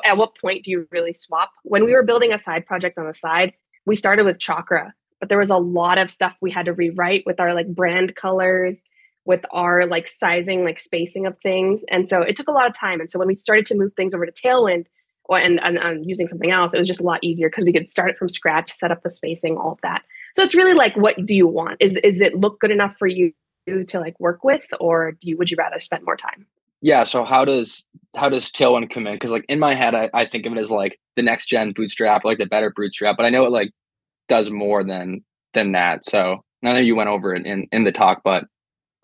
at 0.04 0.16
what 0.16 0.36
point 0.38 0.64
do 0.64 0.70
you 0.70 0.88
really 0.90 1.12
swap? 1.12 1.50
When 1.62 1.84
we 1.84 1.94
were 1.94 2.02
building 2.02 2.32
a 2.32 2.38
side 2.38 2.66
project 2.66 2.98
on 2.98 3.06
the 3.06 3.14
side 3.14 3.52
we 3.86 3.96
started 3.96 4.24
with 4.24 4.38
chakra 4.38 4.92
but 5.20 5.30
there 5.30 5.38
was 5.38 5.50
a 5.50 5.56
lot 5.56 5.96
of 5.96 6.10
stuff 6.10 6.36
we 6.42 6.50
had 6.50 6.66
to 6.66 6.74
rewrite 6.74 7.24
with 7.24 7.40
our 7.40 7.54
like 7.54 7.68
brand 7.74 8.14
colors 8.14 8.82
with 9.26 9.44
our 9.50 9.86
like 9.86 10.08
sizing 10.08 10.64
like 10.64 10.78
spacing 10.78 11.26
of 11.26 11.36
things 11.42 11.84
and 11.90 12.08
so 12.08 12.22
it 12.22 12.36
took 12.36 12.48
a 12.48 12.52
lot 12.52 12.66
of 12.66 12.72
time 12.72 13.00
and 13.00 13.10
so 13.10 13.18
when 13.18 13.28
we 13.28 13.34
started 13.34 13.66
to 13.66 13.76
move 13.76 13.92
things 13.94 14.14
over 14.14 14.24
to 14.24 14.32
tailwind 14.32 14.86
and, 15.28 15.60
and, 15.60 15.76
and 15.76 16.06
using 16.06 16.28
something 16.28 16.52
else 16.52 16.72
it 16.72 16.78
was 16.78 16.86
just 16.86 17.00
a 17.00 17.04
lot 17.04 17.22
easier 17.22 17.50
because 17.50 17.64
we 17.64 17.72
could 17.72 17.90
start 17.90 18.10
it 18.10 18.16
from 18.16 18.28
scratch 18.28 18.70
set 18.72 18.90
up 18.90 19.02
the 19.02 19.10
spacing 19.10 19.56
all 19.56 19.72
of 19.72 19.80
that 19.82 20.02
so 20.36 20.42
it's 20.42 20.54
really 20.54 20.74
like, 20.74 20.94
what 20.98 21.16
do 21.24 21.34
you 21.34 21.46
want? 21.46 21.78
Is 21.80 21.96
is 21.96 22.20
it 22.20 22.34
look 22.34 22.60
good 22.60 22.70
enough 22.70 22.98
for 22.98 23.06
you 23.06 23.32
to 23.66 23.98
like 23.98 24.20
work 24.20 24.44
with, 24.44 24.66
or 24.78 25.12
do 25.12 25.30
you 25.30 25.38
would 25.38 25.50
you 25.50 25.56
rather 25.56 25.80
spend 25.80 26.04
more 26.04 26.16
time? 26.16 26.44
Yeah. 26.82 27.04
So 27.04 27.24
how 27.24 27.46
does 27.46 27.86
how 28.14 28.28
does 28.28 28.50
Tailwind 28.50 28.90
come 28.90 29.06
in? 29.06 29.14
Because 29.14 29.32
like 29.32 29.46
in 29.48 29.58
my 29.58 29.72
head, 29.72 29.94
I, 29.94 30.10
I 30.12 30.26
think 30.26 30.44
of 30.44 30.52
it 30.52 30.58
as 30.58 30.70
like 30.70 31.00
the 31.16 31.22
next 31.22 31.46
gen 31.46 31.72
Bootstrap, 31.72 32.22
like 32.22 32.36
the 32.36 32.44
better 32.44 32.70
Bootstrap, 32.70 33.16
but 33.16 33.24
I 33.24 33.30
know 33.30 33.46
it 33.46 33.50
like 33.50 33.70
does 34.28 34.50
more 34.50 34.84
than 34.84 35.24
than 35.54 35.72
that. 35.72 36.04
So 36.04 36.44
I 36.62 36.74
know 36.74 36.80
you 36.80 36.96
went 36.96 37.08
over 37.08 37.34
it 37.34 37.46
in 37.46 37.66
in 37.72 37.84
the 37.84 37.92
talk, 37.92 38.20
but 38.22 38.44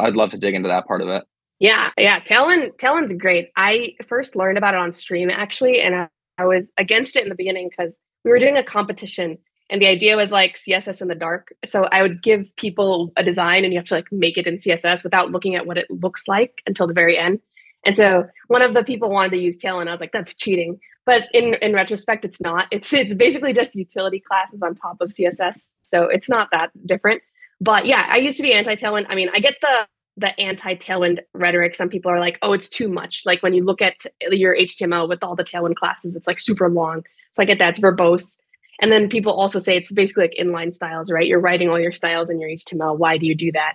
I'd 0.03 0.17
love 0.17 0.31
to 0.31 0.39
dig 0.39 0.55
into 0.55 0.69
that 0.69 0.87
part 0.87 1.01
of 1.01 1.09
it. 1.09 1.25
Yeah, 1.59 1.91
yeah. 1.97 2.21
Tailwind 2.21 2.77
Tailwind's 2.79 3.13
great. 3.15 3.51
I 3.57 3.95
first 4.07 4.35
learned 4.35 4.59
about 4.59 4.75
it 4.75 4.81
on 4.81 4.93
stream 4.93 5.31
actually, 5.31 5.81
and 5.81 5.95
I, 5.95 6.09
I 6.39 6.45
was 6.45 6.73
against 6.77 7.17
it 7.17 7.23
in 7.23 7.29
the 7.29 7.35
beginning 7.35 7.69
because 7.71 7.99
we 8.25 8.31
were 8.31 8.39
doing 8.39 8.57
a 8.57 8.65
competition 8.65 9.39
and 9.71 9.81
the 9.81 9.87
idea 9.87 10.17
was 10.17 10.31
like 10.31 10.57
css 10.57 11.01
in 11.01 11.09
the 11.09 11.15
dark 11.15 11.53
so 11.65 11.85
i 11.85 12.03
would 12.03 12.23
give 12.23 12.55
people 12.57 13.13
a 13.17 13.25
design 13.25 13.65
and 13.65 13.73
you 13.73 13.79
have 13.79 13.87
to 13.87 13.95
like 13.95 14.13
make 14.13 14.37
it 14.37 14.47
in 14.47 14.59
css 14.59 15.03
without 15.03 15.33
looking 15.33 15.57
at 15.57 15.67
what 15.67 15.79
it 15.79 15.91
looks 15.91 16.29
like 16.29 16.63
until 16.67 16.87
the 16.87 16.93
very 16.93 17.19
end 17.19 17.41
and 17.85 17.97
so 17.97 18.29
one 18.49 18.63
of 18.63 18.75
the 18.75 18.85
people 18.85 19.11
wanted 19.11 19.31
to 19.31 19.43
use 19.43 19.59
tail 19.59 19.79
i 19.79 19.85
was 19.85 20.01
like 20.01 20.13
that's 20.13 20.37
cheating 20.37 20.79
but 21.07 21.25
in 21.33 21.55
in 21.55 21.73
retrospect 21.73 22.25
it's 22.25 22.41
not 22.41 22.67
it's 22.71 22.93
it's 22.93 23.15
basically 23.15 23.53
just 23.53 23.75
utility 23.75 24.21
classes 24.21 24.63
on 24.63 24.75
top 24.75 25.01
of 25.01 25.09
css 25.09 25.71
so 25.83 26.05
it's 26.05 26.29
not 26.29 26.49
that 26.53 26.71
different 26.87 27.23
but 27.63 27.87
yeah 27.87 28.07
i 28.11 28.17
used 28.17 28.37
to 28.37 28.43
be 28.43 28.53
anti 28.53 28.75
tailwind 28.75 29.07
i 29.09 29.15
mean 29.15 29.31
i 29.33 29.41
get 29.41 29.55
the 29.61 29.87
the 30.17 30.39
anti 30.39 30.75
tailwind 30.75 31.21
rhetoric 31.33 31.75
some 31.75 31.89
people 31.89 32.11
are 32.11 32.21
like 32.21 32.39
oh 32.43 32.53
it's 32.53 32.69
too 32.69 32.89
much 32.89 33.23
like 33.25 33.43
when 33.43 33.55
you 33.55 33.65
look 33.65 33.81
at 33.81 33.95
your 34.31 34.55
html 34.57 35.09
with 35.09 35.23
all 35.23 35.35
the 35.35 35.45
tailwind 35.45 35.77
classes 35.77 36.15
it's 36.17 36.27
like 36.27 36.39
super 36.39 36.69
long 36.69 37.03
so 37.31 37.43
i 37.43 37.47
get 37.47 37.59
that 37.59 37.71
it's 37.71 37.81
verbose 37.81 38.39
and 38.83 38.91
then 38.91 39.09
people 39.09 39.33
also 39.33 39.61
say 39.61 39.77
it's 39.77 39.93
basically 39.93 40.25
like 40.25 40.37
inline 40.39 40.75
styles, 40.75 41.11
right? 41.11 41.27
You're 41.27 41.41
writing 41.41 41.71
all 41.71 41.79
your 41.79 41.93
styles 41.93 42.31
in 42.31 42.41
your 42.41 42.51
HTML. 42.51 42.99
Why 42.99 43.17
do 43.17 43.27
you 43.27 43.35
do 43.35 43.53
that? 43.53 43.75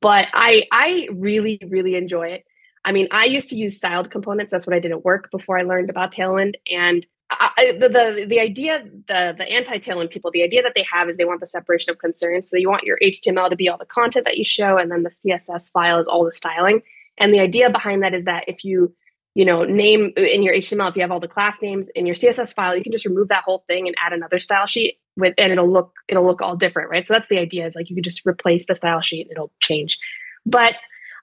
But 0.00 0.26
I 0.34 0.64
I 0.72 1.08
really 1.12 1.60
really 1.66 1.94
enjoy 1.94 2.28
it. 2.28 2.44
I 2.84 2.92
mean, 2.92 3.08
I 3.10 3.26
used 3.26 3.48
to 3.50 3.56
use 3.56 3.76
styled 3.76 4.10
components. 4.10 4.50
That's 4.50 4.66
what 4.66 4.74
I 4.74 4.80
did 4.80 4.90
at 4.90 5.04
work 5.04 5.30
before 5.30 5.58
I 5.58 5.62
learned 5.62 5.90
about 5.90 6.12
Tailwind. 6.12 6.54
And 6.70 7.06
I, 7.30 7.76
the, 7.78 7.88
the 7.88 8.26
the 8.26 8.40
idea, 8.40 8.82
the 9.06 9.34
the 9.36 9.44
anti 9.44 9.78
Tailwind 9.78 10.10
people, 10.10 10.30
the 10.30 10.42
idea 10.42 10.62
that 10.62 10.72
they 10.74 10.86
have 10.90 11.08
is 11.08 11.18
they 11.18 11.26
want 11.26 11.40
the 11.40 11.46
separation 11.46 11.90
of 11.90 11.98
concerns. 11.98 12.48
So 12.48 12.56
you 12.56 12.70
want 12.70 12.84
your 12.84 12.98
HTML 13.02 13.50
to 13.50 13.56
be 13.56 13.68
all 13.68 13.76
the 13.76 13.84
content 13.84 14.24
that 14.24 14.38
you 14.38 14.44
show, 14.44 14.78
and 14.78 14.90
then 14.90 15.02
the 15.02 15.10
CSS 15.10 15.70
file 15.70 15.98
is 15.98 16.08
all 16.08 16.24
the 16.24 16.32
styling. 16.32 16.80
And 17.18 17.34
the 17.34 17.40
idea 17.40 17.68
behind 17.70 18.02
that 18.02 18.14
is 18.14 18.24
that 18.24 18.44
if 18.48 18.64
you 18.64 18.94
you 19.38 19.44
know, 19.44 19.62
name 19.62 20.12
in 20.16 20.42
your 20.42 20.52
HTML, 20.52 20.90
if 20.90 20.96
you 20.96 21.02
have 21.02 21.12
all 21.12 21.20
the 21.20 21.28
class 21.28 21.62
names 21.62 21.90
in 21.90 22.06
your 22.06 22.16
CSS 22.16 22.52
file, 22.52 22.76
you 22.76 22.82
can 22.82 22.90
just 22.90 23.04
remove 23.04 23.28
that 23.28 23.44
whole 23.44 23.62
thing 23.68 23.86
and 23.86 23.94
add 24.04 24.12
another 24.12 24.40
style 24.40 24.66
sheet 24.66 24.98
with, 25.16 25.32
and 25.38 25.52
it'll 25.52 25.70
look, 25.70 25.92
it'll 26.08 26.26
look 26.26 26.42
all 26.42 26.56
different, 26.56 26.90
right? 26.90 27.06
So 27.06 27.14
that's 27.14 27.28
the 27.28 27.38
idea 27.38 27.64
is 27.64 27.76
like 27.76 27.88
you 27.88 27.94
can 27.94 28.02
just 28.02 28.26
replace 28.26 28.66
the 28.66 28.74
style 28.74 29.00
sheet 29.00 29.28
and 29.28 29.30
it'll 29.30 29.52
change. 29.60 29.96
But 30.44 30.74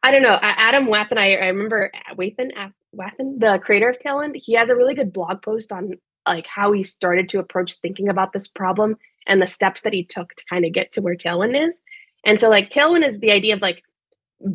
I 0.01 0.11
don't 0.11 0.21
know, 0.21 0.37
Adam 0.41 0.85
Wathan, 0.85 1.17
I, 1.17 1.35
I 1.35 1.47
remember 1.47 1.91
Wathan, 2.17 2.51
Wathan, 2.95 3.39
the 3.39 3.59
creator 3.63 3.89
of 3.89 3.97
Tailwind, 3.97 4.35
he 4.35 4.53
has 4.53 4.69
a 4.69 4.75
really 4.75 4.95
good 4.95 5.13
blog 5.13 5.41
post 5.41 5.71
on 5.71 5.93
like 6.27 6.47
how 6.47 6.71
he 6.71 6.83
started 6.83 7.29
to 7.29 7.39
approach 7.39 7.75
thinking 7.75 8.09
about 8.09 8.33
this 8.33 8.47
problem 8.47 8.97
and 9.27 9.41
the 9.41 9.47
steps 9.47 9.81
that 9.81 9.93
he 9.93 10.03
took 10.03 10.33
to 10.35 10.45
kind 10.49 10.65
of 10.65 10.73
get 10.73 10.91
to 10.93 11.01
where 11.01 11.15
Tailwind 11.15 11.67
is. 11.67 11.81
And 12.23 12.39
so 12.39 12.49
like 12.49 12.69
Tailwind 12.69 13.05
is 13.05 13.19
the 13.19 13.31
idea 13.31 13.55
of 13.55 13.61
like 13.61 13.83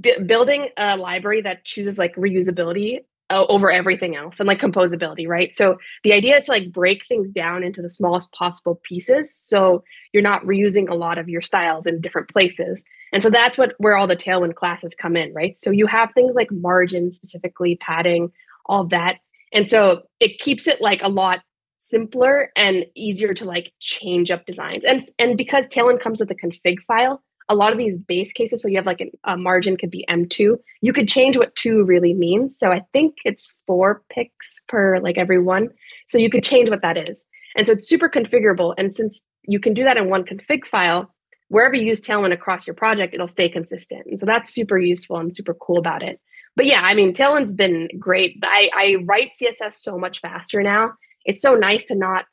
b- 0.01 0.19
building 0.25 0.71
a 0.77 0.97
library 0.97 1.43
that 1.43 1.65
chooses 1.65 1.99
like 1.99 2.15
reusability 2.17 3.01
uh, 3.31 3.47
over 3.49 3.71
everything 3.71 4.17
else 4.17 4.41
and 4.41 4.47
like 4.47 4.61
composability, 4.61 5.27
right? 5.27 5.55
So 5.55 5.79
the 6.03 6.13
idea 6.13 6.37
is 6.37 6.45
to 6.45 6.51
like 6.51 6.73
break 6.73 7.07
things 7.07 7.31
down 7.31 7.63
into 7.63 7.81
the 7.81 7.89
smallest 7.89 8.33
possible 8.33 8.81
pieces 8.83 9.33
so 9.33 9.85
you're 10.13 10.23
not 10.23 10.45
reusing 10.45 10.89
a 10.89 10.95
lot 10.95 11.19
of 11.19 11.29
your 11.29 11.41
styles 11.41 11.87
in 11.87 12.01
different 12.01 12.29
places. 12.29 12.85
And 13.13 13.23
so 13.23 13.31
that's 13.31 13.59
what 13.59 13.75
where 13.79 13.97
all 13.97 14.07
the 14.07 14.17
tailwind 14.17 14.55
classes 14.55 14.95
come 14.95 15.17
in, 15.17 15.33
right? 15.35 15.57
So 15.59 15.71
you 15.71 15.87
have 15.87 16.13
things 16.13 16.35
like 16.35 16.51
margin 16.51 17.11
specifically, 17.13 17.77
padding, 17.77 18.31
all 18.67 18.85
that. 18.87 19.19
And 19.53 19.67
so 19.67 20.03
it 20.21 20.39
keeps 20.39 20.67
it 20.67 20.81
like 20.81 21.03
a 21.03 21.09
lot 21.09 21.41
simpler 21.79 22.51
and 22.57 22.87
easier 22.95 23.35
to 23.35 23.45
like 23.45 23.73
change 23.81 24.31
up 24.31 24.47
designs. 24.47 24.85
And 24.85 25.03
and 25.19 25.37
because 25.37 25.69
Tailwind 25.69 26.01
comes 26.01 26.21
with 26.21 26.31
a 26.31 26.35
config 26.35 26.79
file, 26.87 27.23
a 27.49 27.55
lot 27.55 27.73
of 27.73 27.79
these 27.79 27.99
base 27.99 28.33
cases, 28.33 28.63
so 28.63 28.69
you 28.69 28.77
have 28.77 28.87
like 28.87 29.01
an, 29.01 29.11
a 29.25 29.37
margin 29.37 29.77
could 29.77 29.91
be 29.91 30.05
M2, 30.09 30.57
you 30.83 30.93
could 30.93 31.09
change 31.09 31.37
what 31.37 31.57
two 31.57 31.85
really 31.85 32.15
means. 32.15 32.57
So 32.57 32.71
I 32.71 32.85
think 32.93 33.17
it's 33.25 33.59
four 33.67 34.03
picks 34.09 34.61
per 34.69 35.01
like 35.01 35.19
every 35.19 35.43
one. 35.43 35.69
So 36.07 36.17
you 36.19 36.31
could 36.31 36.45
change 36.45 36.71
what 36.71 36.83
that 36.83 37.09
is. 37.09 37.27
And 37.57 37.67
so 37.67 37.73
it's 37.73 37.89
super 37.89 38.09
configurable. 38.09 38.75
And 38.79 38.95
since 38.95 39.21
you 39.49 39.59
can 39.59 39.75
do 39.75 39.83
that 39.83 39.97
in 39.97 40.09
one 40.09 40.25
config 40.25 40.67
file, 40.67 41.13
wherever 41.51 41.75
you 41.75 41.85
use 41.85 42.01
Tailwind 42.01 42.33
across 42.33 42.67
your 42.67 42.75
project, 42.75 43.13
it'll 43.13 43.27
stay 43.27 43.49
consistent. 43.49 44.07
And 44.07 44.19
so 44.19 44.25
that's 44.25 44.55
super 44.55 44.79
useful 44.79 45.19
and 45.19 45.35
super 45.35 45.53
cool 45.53 45.79
about 45.79 46.03
it. 46.03 46.21
But 46.57 46.67
yeah, 46.67 46.81
I 46.83 46.95
mean, 46.95 47.13
Tailwind's 47.13 47.55
been 47.55 47.89
great. 47.99 48.39
I, 48.43 48.71
I 48.75 48.97
write 49.05 49.33
CSS 49.41 49.75
so 49.75 49.99
much 49.99 50.21
faster 50.21 50.63
now. 50.63 50.93
It's 51.25 51.43
so 51.43 51.57
nice 51.57 51.85
to 51.87 51.97
not 51.97 52.27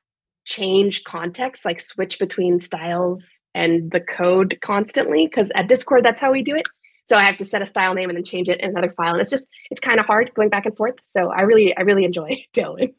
change 0.45 1.03
context, 1.03 1.65
like 1.65 1.81
switch 1.81 2.19
between 2.19 2.61
styles 2.61 3.39
and 3.53 3.91
the 3.91 3.99
code 3.99 4.59
constantly. 4.61 5.27
Because 5.27 5.51
at 5.55 5.67
Discord, 5.67 6.05
that's 6.05 6.21
how 6.21 6.31
we 6.31 6.43
do 6.43 6.55
it. 6.55 6.67
So 7.05 7.17
I 7.17 7.23
have 7.23 7.37
to 7.37 7.45
set 7.45 7.61
a 7.61 7.65
style 7.65 7.93
name 7.95 8.09
and 8.09 8.17
then 8.17 8.23
change 8.23 8.49
it 8.49 8.59
in 8.59 8.69
another 8.69 8.91
file. 8.91 9.13
And 9.13 9.21
it's 9.21 9.31
just, 9.31 9.47
it's 9.71 9.81
kind 9.81 9.99
of 9.99 10.05
hard 10.05 10.31
going 10.35 10.49
back 10.49 10.65
and 10.65 10.77
forth. 10.77 10.95
So 11.03 11.31
I 11.31 11.41
really, 11.41 11.75
I 11.75 11.81
really 11.81 12.05
enjoy 12.05 12.45
Tailwind. 12.53 12.93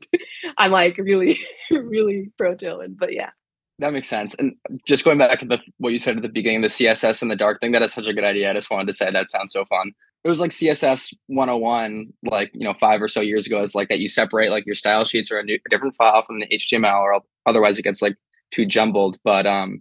I'm 0.57 0.73
like 0.73 0.99
really, 0.99 1.39
really 1.71 2.33
pro 2.37 2.57
Tailwind, 2.57 2.99
but 2.99 3.13
yeah. 3.13 3.31
That 3.80 3.92
makes 3.92 4.08
sense. 4.08 4.35
And 4.35 4.56
just 4.87 5.04
going 5.04 5.18
back 5.18 5.38
to 5.38 5.47
the 5.47 5.61
what 5.78 5.92
you 5.92 5.99
said 5.99 6.16
at 6.16 6.23
the 6.23 6.28
beginning, 6.28 6.62
the 6.62 6.68
CSS 6.68 7.23
and 7.23 7.30
the 7.30 7.37
dark 7.37 7.61
thing, 7.61 7.73
that 7.73 7.82
is 7.82 7.92
such 7.92 8.08
a 8.08 8.12
good 8.12 8.25
idea. 8.25 8.50
I 8.50 8.54
just 8.54 8.70
wanted 8.70 8.88
to 8.88 8.92
say 8.92 9.11
that 9.11 9.30
sounds 9.30 9.52
so 9.52 9.64
fun. 9.64 9.92
It 10.25 10.28
was 10.28 10.40
like 10.40 10.50
CSS 10.50 11.14
101, 11.28 12.12
like, 12.25 12.50
you 12.52 12.64
know, 12.64 12.75
five 12.75 13.00
or 13.00 13.06
so 13.06 13.20
years 13.20 13.47
ago, 13.47 13.62
is 13.62 13.76
like 13.76 13.88
that 13.88 14.00
you 14.00 14.08
separate 14.08 14.50
like 14.50 14.66
your 14.66 14.75
style 14.75 15.04
sheets 15.04 15.30
or 15.30 15.38
a, 15.38 15.44
new, 15.44 15.54
a 15.54 15.70
different 15.70 15.94
file 15.94 16.23
from 16.23 16.40
the 16.40 16.49
HTML 16.49 17.00
or 17.00 17.20
otherwise 17.47 17.78
it 17.78 17.82
gets 17.82 18.02
like 18.02 18.16
too 18.50 18.66
jumbled. 18.66 19.16
But 19.23 19.47
um, 19.47 19.80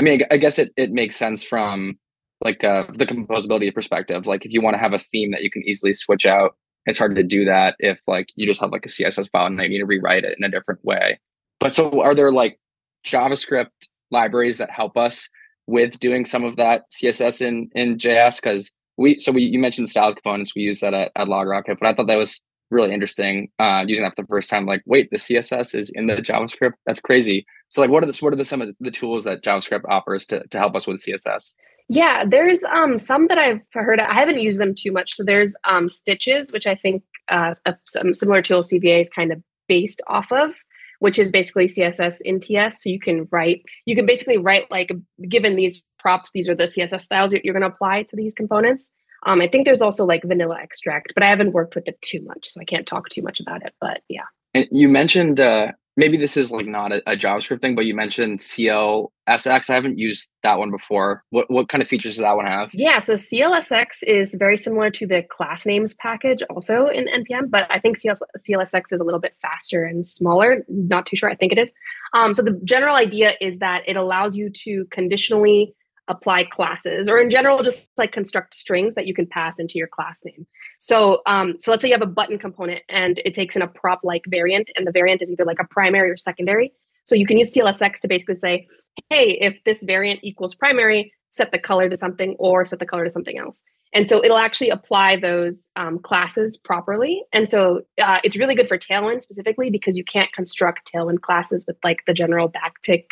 I 0.00 0.02
mean, 0.02 0.22
I 0.32 0.36
guess 0.36 0.58
it, 0.58 0.72
it 0.76 0.90
makes 0.90 1.14
sense 1.14 1.42
from 1.44 1.96
like 2.40 2.64
uh, 2.64 2.86
the 2.92 3.06
composability 3.06 3.72
perspective. 3.72 4.26
Like 4.26 4.44
if 4.44 4.52
you 4.52 4.60
want 4.60 4.74
to 4.74 4.80
have 4.80 4.94
a 4.94 4.98
theme 4.98 5.30
that 5.30 5.42
you 5.42 5.50
can 5.50 5.62
easily 5.64 5.92
switch 5.92 6.26
out, 6.26 6.56
it's 6.86 6.98
hard 6.98 7.14
to 7.14 7.22
do 7.22 7.44
that 7.44 7.76
if 7.78 8.00
like 8.08 8.30
you 8.34 8.46
just 8.46 8.60
have 8.60 8.72
like 8.72 8.86
a 8.86 8.88
CSS 8.88 9.30
file 9.30 9.46
and 9.46 9.60
you 9.60 9.68
need 9.68 9.78
to 9.78 9.86
rewrite 9.86 10.24
it 10.24 10.36
in 10.38 10.44
a 10.44 10.48
different 10.48 10.84
way. 10.84 11.20
But 11.60 11.72
so 11.72 12.02
are 12.02 12.14
there 12.14 12.32
like 12.32 12.58
JavaScript 13.04 13.88
libraries 14.10 14.58
that 14.58 14.70
help 14.70 14.96
us 14.96 15.28
with 15.66 15.98
doing 16.00 16.24
some 16.24 16.44
of 16.44 16.56
that 16.56 16.84
CSS 16.92 17.40
in 17.40 17.70
in 17.74 17.96
JS? 17.96 18.42
Because 18.42 18.72
we 18.96 19.18
so 19.18 19.32
we 19.32 19.42
you 19.42 19.58
mentioned 19.58 19.88
style 19.88 20.14
components, 20.14 20.54
we 20.54 20.62
use 20.62 20.80
that 20.80 20.94
at, 20.94 21.12
at 21.16 21.28
LogRocket, 21.28 21.78
but 21.80 21.88
I 21.88 21.92
thought 21.92 22.08
that 22.08 22.18
was 22.18 22.40
really 22.70 22.92
interesting 22.92 23.50
uh, 23.58 23.84
using 23.86 24.04
that 24.04 24.14
for 24.14 24.22
the 24.22 24.28
first 24.28 24.50
time. 24.50 24.66
Like, 24.66 24.82
wait, 24.86 25.10
the 25.10 25.16
CSS 25.16 25.74
is 25.74 25.90
in 25.90 26.06
the 26.06 26.16
JavaScript. 26.16 26.74
That's 26.86 27.00
crazy. 27.00 27.46
So, 27.68 27.80
like, 27.80 27.90
what 27.90 28.02
are 28.02 28.06
the 28.06 28.18
what 28.20 28.32
are 28.32 28.36
the 28.36 28.44
some 28.44 28.62
of 28.62 28.74
the 28.80 28.90
tools 28.90 29.24
that 29.24 29.42
JavaScript 29.42 29.84
offers 29.88 30.26
to 30.26 30.46
to 30.48 30.58
help 30.58 30.76
us 30.76 30.86
with 30.86 31.02
CSS? 31.02 31.54
Yeah, 31.88 32.24
there's 32.26 32.64
um 32.64 32.98
some 32.98 33.28
that 33.28 33.38
I've 33.38 33.62
heard. 33.72 34.00
I 34.00 34.14
haven't 34.14 34.40
used 34.40 34.60
them 34.60 34.74
too 34.74 34.92
much. 34.92 35.14
So 35.14 35.24
there's 35.24 35.56
um 35.64 35.88
Stitches, 35.88 36.52
which 36.52 36.66
I 36.66 36.74
think 36.74 37.02
uh, 37.30 37.54
a, 37.66 37.76
some 37.86 38.14
similar 38.14 38.42
tool 38.42 38.60
CVA 38.60 39.00
is 39.00 39.10
kind 39.10 39.32
of 39.32 39.42
based 39.68 40.00
off 40.06 40.30
of, 40.32 40.54
which 40.98 41.18
is 41.18 41.30
basically 41.30 41.66
CSS 41.66 42.20
in 42.22 42.40
TS. 42.40 42.82
So 42.82 42.90
you 42.90 43.00
can 43.00 43.28
write, 43.30 43.62
you 43.86 43.94
can 43.94 44.06
basically 44.06 44.38
write 44.38 44.70
like 44.70 44.90
given 45.28 45.56
these 45.56 45.84
props, 45.98 46.30
these 46.32 46.48
are 46.48 46.54
the 46.54 46.64
CSS 46.64 47.02
styles 47.02 47.32
that 47.32 47.44
you're 47.44 47.54
going 47.54 47.68
to 47.68 47.74
apply 47.74 48.04
to 48.04 48.16
these 48.16 48.34
components. 48.34 48.92
Um, 49.26 49.40
I 49.40 49.48
think 49.48 49.64
there's 49.64 49.82
also 49.82 50.04
like 50.04 50.22
vanilla 50.22 50.58
extract, 50.60 51.12
but 51.14 51.22
I 51.22 51.28
haven't 51.28 51.52
worked 51.52 51.74
with 51.74 51.88
it 51.88 52.00
too 52.02 52.22
much, 52.22 52.48
so 52.48 52.60
I 52.60 52.64
can't 52.64 52.86
talk 52.86 53.08
too 53.08 53.22
much 53.22 53.40
about 53.40 53.64
it. 53.64 53.74
But 53.80 54.02
yeah. 54.08 54.24
And 54.54 54.68
you 54.70 54.88
mentioned 54.88 55.40
uh, 55.40 55.72
maybe 55.98 56.16
this 56.16 56.36
is 56.36 56.52
like 56.52 56.66
not 56.66 56.92
a, 56.92 57.02
a, 57.10 57.16
JavaScript 57.16 57.60
thing, 57.60 57.74
but 57.74 57.84
you 57.84 57.94
mentioned 57.94 58.38
CLSX. 58.38 59.68
I 59.68 59.74
haven't 59.74 59.98
used 59.98 60.30
that 60.42 60.58
one 60.58 60.70
before. 60.70 61.24
What 61.30 61.50
what 61.50 61.68
kind 61.68 61.82
of 61.82 61.88
features 61.88 62.14
does 62.14 62.22
that 62.22 62.36
one 62.36 62.46
have? 62.46 62.70
Yeah, 62.72 63.00
so 63.00 63.14
CLSX 63.14 64.04
is 64.04 64.34
very 64.34 64.56
similar 64.56 64.90
to 64.90 65.06
the 65.06 65.22
class 65.24 65.66
names 65.66 65.94
package 65.94 66.40
also 66.48 66.86
in 66.86 67.06
npm, 67.06 67.50
but 67.50 67.66
I 67.70 67.80
think 67.80 67.98
CLS, 67.98 68.20
CLSX 68.48 68.92
is 68.92 69.00
a 69.00 69.04
little 69.04 69.20
bit 69.20 69.34
faster 69.42 69.84
and 69.84 70.06
smaller. 70.06 70.64
Not 70.68 71.06
too 71.06 71.16
sure. 71.16 71.28
I 71.28 71.34
think 71.34 71.52
it 71.52 71.58
is. 71.58 71.72
Um, 72.14 72.32
so 72.32 72.42
the 72.42 72.58
general 72.64 72.94
idea 72.94 73.32
is 73.40 73.58
that 73.58 73.82
it 73.86 73.96
allows 73.96 74.36
you 74.36 74.50
to 74.64 74.86
conditionally 74.90 75.74
apply 76.08 76.44
classes 76.44 77.08
or 77.08 77.20
in 77.20 77.30
general 77.30 77.62
just 77.62 77.90
like 77.96 78.12
construct 78.12 78.54
strings 78.54 78.94
that 78.94 79.06
you 79.06 79.14
can 79.14 79.26
pass 79.26 79.58
into 79.58 79.78
your 79.78 79.86
class 79.86 80.24
name. 80.24 80.46
So 80.78 81.22
um, 81.26 81.58
so 81.58 81.70
let's 81.70 81.82
say 81.82 81.88
you 81.88 81.94
have 81.94 82.02
a 82.02 82.06
button 82.06 82.38
component 82.38 82.82
and 82.88 83.20
it 83.24 83.34
takes 83.34 83.56
in 83.56 83.62
a 83.62 83.68
prop 83.68 84.00
like 84.02 84.24
variant 84.28 84.70
and 84.76 84.86
the 84.86 84.92
variant 84.92 85.22
is 85.22 85.30
either 85.30 85.44
like 85.44 85.60
a 85.60 85.66
primary 85.66 86.10
or 86.10 86.16
secondary. 86.16 86.72
So 87.04 87.14
you 87.14 87.26
can 87.26 87.38
use 87.38 87.54
clsx 87.54 88.00
to 88.00 88.08
basically 88.08 88.34
say 88.34 88.66
hey 89.10 89.38
if 89.40 89.56
this 89.64 89.82
variant 89.82 90.20
equals 90.22 90.54
primary 90.54 91.12
set 91.30 91.52
the 91.52 91.58
color 91.58 91.88
to 91.88 91.96
something 91.96 92.34
or 92.38 92.64
set 92.64 92.78
the 92.78 92.86
color 92.86 93.04
to 93.04 93.10
something 93.10 93.38
else. 93.38 93.64
And 93.94 94.06
so 94.06 94.22
it'll 94.22 94.36
actually 94.36 94.70
apply 94.70 95.16
those 95.16 95.70
um, 95.76 95.98
classes 95.98 96.56
properly. 96.56 97.24
And 97.32 97.48
so 97.48 97.82
uh, 98.00 98.20
it's 98.22 98.36
really 98.36 98.54
good 98.54 98.68
for 98.68 98.78
tailwind 98.78 99.22
specifically 99.22 99.70
because 99.70 99.96
you 99.96 100.04
can't 100.04 100.32
construct 100.32 100.92
tailwind 100.92 101.22
classes 101.22 101.64
with 101.66 101.76
like 101.82 102.04
the 102.06 102.12
general 102.12 102.50
backtick 102.50 103.04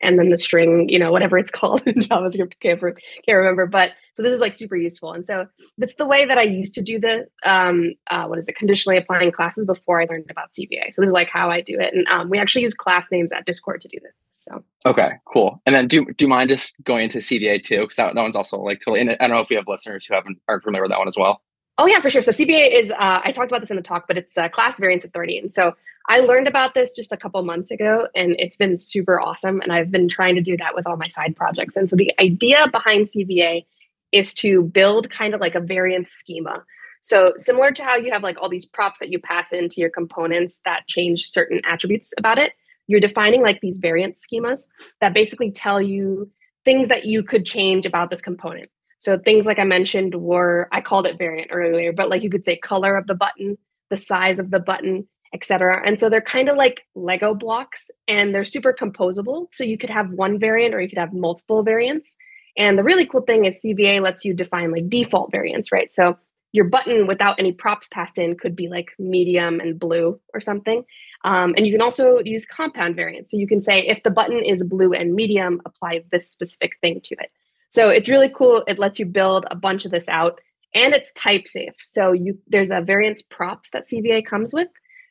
and 0.00 0.18
then 0.18 0.30
the 0.30 0.36
string, 0.36 0.88
you 0.88 0.98
know, 0.98 1.12
whatever 1.12 1.38
it's 1.38 1.50
called 1.60 1.82
in 1.86 1.94
JavaScript, 1.94 2.58
can't, 2.60 2.80
can't 2.80 2.98
remember. 3.28 3.66
But 3.66 3.92
so 4.14 4.22
this 4.22 4.34
is 4.34 4.40
like 4.40 4.54
super 4.54 4.76
useful. 4.76 5.12
And 5.12 5.24
so 5.24 5.46
that's 5.78 5.94
the 5.94 6.06
way 6.06 6.26
that 6.26 6.36
I 6.36 6.42
used 6.42 6.74
to 6.74 6.82
do 6.82 6.98
the, 6.98 7.28
um, 7.44 7.94
uh, 8.10 8.26
what 8.26 8.38
is 8.38 8.48
it, 8.48 8.56
conditionally 8.56 8.96
applying 8.96 9.32
classes 9.32 9.66
before 9.66 10.00
I 10.00 10.06
learned 10.06 10.30
about 10.30 10.52
CVA. 10.52 10.92
So 10.92 11.02
this 11.02 11.08
is 11.08 11.12
like 11.12 11.30
how 11.30 11.50
I 11.50 11.60
do 11.60 11.78
it. 11.78 11.94
And 11.94 12.06
um, 12.08 12.28
we 12.28 12.38
actually 12.38 12.62
use 12.62 12.74
class 12.74 13.10
names 13.10 13.32
at 13.32 13.46
Discord 13.46 13.80
to 13.82 13.88
do 13.88 13.98
this. 14.02 14.12
So. 14.30 14.62
Okay, 14.86 15.12
cool. 15.26 15.60
And 15.64 15.74
then 15.74 15.86
do, 15.86 16.04
do 16.04 16.24
you 16.24 16.28
mind 16.28 16.50
just 16.50 16.82
going 16.84 17.04
into 17.04 17.18
CVA 17.18 17.62
too? 17.62 17.82
Because 17.82 17.96
that, 17.96 18.14
that 18.14 18.22
one's 18.22 18.36
also 18.36 18.58
like 18.58 18.80
totally, 18.80 19.00
and 19.00 19.10
I 19.10 19.14
don't 19.26 19.30
know 19.30 19.40
if 19.40 19.48
we 19.48 19.56
have 19.56 19.68
listeners 19.68 20.04
who 20.04 20.14
haven't, 20.14 20.38
aren't 20.48 20.64
familiar 20.64 20.82
with 20.82 20.90
that 20.90 20.98
one 20.98 21.08
as 21.08 21.16
well. 21.16 21.42
Oh 21.78 21.86
yeah, 21.86 21.98
for 22.00 22.10
sure. 22.10 22.20
So 22.20 22.30
CVA 22.30 22.78
is 22.78 22.90
uh, 22.90 23.20
I 23.24 23.32
talked 23.32 23.50
about 23.50 23.62
this 23.62 23.70
in 23.70 23.76
the 23.76 23.82
talk, 23.82 24.06
but 24.06 24.18
it's 24.18 24.36
uh, 24.36 24.50
class 24.50 24.78
variance 24.78 25.02
authority, 25.02 25.38
and 25.38 25.50
so 25.50 25.74
I 26.08 26.20
learned 26.20 26.48
about 26.48 26.74
this 26.74 26.96
just 26.96 27.12
a 27.12 27.16
couple 27.16 27.42
months 27.42 27.70
ago, 27.70 28.08
and 28.14 28.34
it's 28.38 28.56
been 28.56 28.76
super 28.76 29.20
awesome. 29.20 29.60
And 29.60 29.72
I've 29.72 29.90
been 29.90 30.08
trying 30.08 30.34
to 30.34 30.40
do 30.40 30.56
that 30.56 30.74
with 30.74 30.86
all 30.86 30.96
my 30.96 31.08
side 31.08 31.36
projects. 31.36 31.76
And 31.76 31.88
so 31.88 31.96
the 31.96 32.12
idea 32.20 32.66
behind 32.68 33.06
CVA 33.06 33.64
is 34.12 34.34
to 34.34 34.62
build 34.62 35.10
kind 35.10 35.34
of 35.34 35.40
like 35.40 35.54
a 35.54 35.60
variance 35.60 36.10
schema. 36.10 36.64
So 37.02 37.32
similar 37.36 37.70
to 37.72 37.84
how 37.84 37.96
you 37.96 38.12
have 38.12 38.22
like 38.22 38.40
all 38.40 38.48
these 38.48 38.66
props 38.66 38.98
that 38.98 39.10
you 39.10 39.18
pass 39.18 39.52
into 39.52 39.80
your 39.80 39.90
components 39.90 40.60
that 40.64 40.86
change 40.86 41.26
certain 41.26 41.60
attributes 41.64 42.12
about 42.18 42.38
it, 42.38 42.52
you're 42.86 43.00
defining 43.00 43.42
like 43.42 43.60
these 43.60 43.78
variance 43.78 44.26
schemas 44.26 44.66
that 45.00 45.14
basically 45.14 45.50
tell 45.50 45.80
you 45.80 46.30
things 46.64 46.88
that 46.88 47.04
you 47.04 47.22
could 47.22 47.46
change 47.46 47.86
about 47.86 48.10
this 48.10 48.20
component. 48.20 48.68
So 48.98 49.16
things 49.16 49.46
like 49.46 49.58
I 49.58 49.64
mentioned 49.64 50.14
were 50.16 50.68
I 50.72 50.82
called 50.82 51.06
it 51.06 51.16
variant 51.16 51.50
earlier, 51.52 51.92
but 51.92 52.10
like 52.10 52.22
you 52.22 52.30
could 52.30 52.44
say 52.44 52.56
color 52.56 52.96
of 52.96 53.06
the 53.06 53.14
button, 53.14 53.56
the 53.88 53.96
size 53.96 54.38
of 54.38 54.50
the 54.50 54.60
button, 54.60 55.08
etc. 55.32 55.82
And 55.84 56.00
so 56.00 56.08
they're 56.08 56.20
kind 56.20 56.48
of 56.48 56.56
like 56.56 56.86
Lego 56.94 57.34
blocks 57.34 57.90
and 58.08 58.34
they're 58.34 58.44
super 58.44 58.72
composable. 58.72 59.46
So 59.52 59.64
you 59.64 59.78
could 59.78 59.90
have 59.90 60.10
one 60.10 60.38
variant 60.38 60.74
or 60.74 60.80
you 60.80 60.88
could 60.88 60.98
have 60.98 61.12
multiple 61.12 61.62
variants. 61.62 62.16
And 62.56 62.78
the 62.78 62.82
really 62.82 63.06
cool 63.06 63.22
thing 63.22 63.44
is 63.44 63.62
CVA 63.64 64.00
lets 64.00 64.24
you 64.24 64.34
define 64.34 64.72
like 64.72 64.88
default 64.88 65.30
variants, 65.30 65.70
right? 65.70 65.92
So 65.92 66.18
your 66.52 66.64
button 66.64 67.06
without 67.06 67.38
any 67.38 67.52
props 67.52 67.86
passed 67.88 68.18
in 68.18 68.36
could 68.36 68.56
be 68.56 68.68
like 68.68 68.92
medium 68.98 69.60
and 69.60 69.78
blue 69.78 70.20
or 70.34 70.40
something. 70.40 70.84
Um, 71.24 71.54
and 71.56 71.66
you 71.66 71.72
can 71.72 71.82
also 71.82 72.18
use 72.24 72.46
compound 72.46 72.96
variants. 72.96 73.30
So 73.30 73.36
you 73.36 73.46
can 73.46 73.62
say 73.62 73.80
if 73.80 74.02
the 74.02 74.10
button 74.10 74.42
is 74.42 74.66
blue 74.66 74.92
and 74.92 75.14
medium, 75.14 75.60
apply 75.64 76.04
this 76.10 76.28
specific 76.28 76.72
thing 76.80 77.00
to 77.04 77.16
it. 77.20 77.30
So 77.68 77.88
it's 77.88 78.08
really 78.08 78.30
cool. 78.30 78.64
It 78.66 78.78
lets 78.78 78.98
you 78.98 79.06
build 79.06 79.46
a 79.50 79.54
bunch 79.54 79.84
of 79.84 79.92
this 79.92 80.08
out 80.08 80.40
and 80.74 80.94
it's 80.94 81.12
type 81.12 81.46
safe. 81.46 81.74
So 81.78 82.12
you 82.12 82.38
there's 82.48 82.70
a 82.70 82.80
variance 82.80 83.22
props 83.22 83.70
that 83.70 83.86
CVA 83.86 84.24
comes 84.24 84.52
with. 84.52 84.68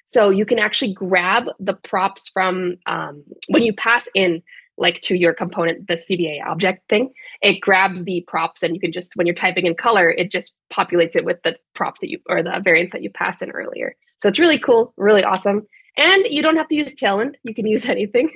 So 0.10 0.32
you 0.32 0.44
can 0.44 0.58
actually 0.58 0.92
grab 0.92 1.50
the 1.60 1.76
props 1.76 2.28
from 2.30 2.78
um, 2.88 3.24
when 3.48 3.62
you 3.62 3.74
pass 3.74 4.10
in 4.16 4.42
like 4.76 5.02
to 5.02 5.16
your 5.16 5.34
component, 5.34 5.88
the 5.88 5.94
CVA 5.94 6.44
object 6.48 6.90
thing, 6.90 7.14
it 7.44 7.62
grabs 7.62 8.06
the 8.06 8.26
props 8.28 8.64
and 8.64 8.74
you 8.74 8.80
can 8.80 8.92
just, 8.92 9.16
when 9.16 9.28
you're 9.28 9.36
typing 9.36 9.68
in 9.68 9.76
color, 9.76 10.10
it 10.10 10.32
just 10.32 10.58
populates 10.74 11.16
it 11.16 11.26
with 11.26 11.38
the 11.44 11.60
props 11.76 12.00
that 12.00 12.10
you, 12.10 12.18
or 12.28 12.42
the 12.42 12.60
variants 12.64 12.92
that 12.92 13.04
you 13.04 13.12
passed 13.12 13.44
in 13.44 13.52
earlier. 13.52 13.96
So 14.18 14.28
it's 14.28 14.40
really 14.40 14.58
cool, 14.58 14.96
really 14.98 15.24
awesome. 15.24 15.68
And 15.96 16.26
you 16.28 16.42
don't 16.42 16.56
have 16.56 16.70
to 16.70 16.76
use 16.76 16.96
Tailwind. 16.96 17.36
You 17.44 17.54
can 17.54 17.68
use 17.68 17.86
anything. 17.90 18.32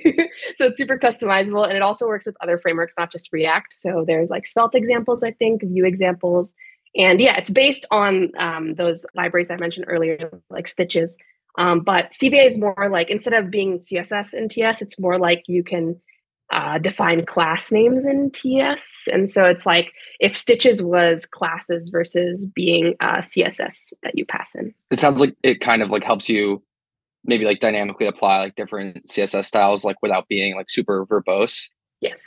so 0.54 0.66
it's 0.66 0.78
super 0.78 0.96
customizable. 0.96 1.66
And 1.66 1.74
it 1.74 1.82
also 1.82 2.06
works 2.06 2.26
with 2.26 2.36
other 2.40 2.56
frameworks, 2.56 2.94
not 2.96 3.10
just 3.10 3.32
React. 3.32 3.72
So 3.72 4.04
there's 4.06 4.30
like 4.30 4.46
Svelte 4.46 4.76
examples, 4.76 5.24
I 5.24 5.32
think, 5.32 5.64
Vue 5.64 5.86
examples. 5.86 6.54
And 6.96 7.20
yeah, 7.20 7.36
it's 7.36 7.50
based 7.50 7.84
on 7.90 8.30
um, 8.38 8.74
those 8.74 9.04
libraries 9.16 9.50
I 9.50 9.56
mentioned 9.56 9.86
earlier, 9.88 10.40
like 10.50 10.68
Stitches. 10.68 11.16
Um, 11.56 11.80
but 11.80 12.10
CVA 12.10 12.46
is 12.46 12.58
more 12.58 12.88
like, 12.90 13.10
instead 13.10 13.34
of 13.34 13.50
being 13.50 13.78
CSS 13.78 14.34
in 14.34 14.48
TS, 14.48 14.82
it's 14.82 14.98
more 14.98 15.18
like 15.18 15.44
you 15.46 15.62
can 15.62 16.00
uh, 16.52 16.78
define 16.78 17.24
class 17.26 17.72
names 17.72 18.06
in 18.06 18.30
TS. 18.30 19.04
And 19.12 19.30
so 19.30 19.44
it's 19.44 19.66
like 19.66 19.92
if 20.20 20.36
Stitches 20.36 20.82
was 20.82 21.26
classes 21.26 21.88
versus 21.88 22.46
being 22.46 22.94
uh, 23.00 23.18
CSS 23.18 23.92
that 24.02 24.16
you 24.16 24.24
pass 24.24 24.54
in. 24.54 24.74
It 24.90 25.00
sounds 25.00 25.20
like 25.20 25.36
it 25.42 25.60
kind 25.60 25.82
of 25.82 25.90
like 25.90 26.04
helps 26.04 26.28
you 26.28 26.62
maybe 27.24 27.44
like 27.44 27.60
dynamically 27.60 28.06
apply 28.06 28.38
like 28.38 28.54
different 28.54 29.06
css 29.08 29.44
styles 29.44 29.82
like 29.82 29.96
without 30.02 30.28
being 30.28 30.54
like 30.54 30.68
super 30.68 31.06
verbose. 31.06 31.70
Yes. 32.00 32.22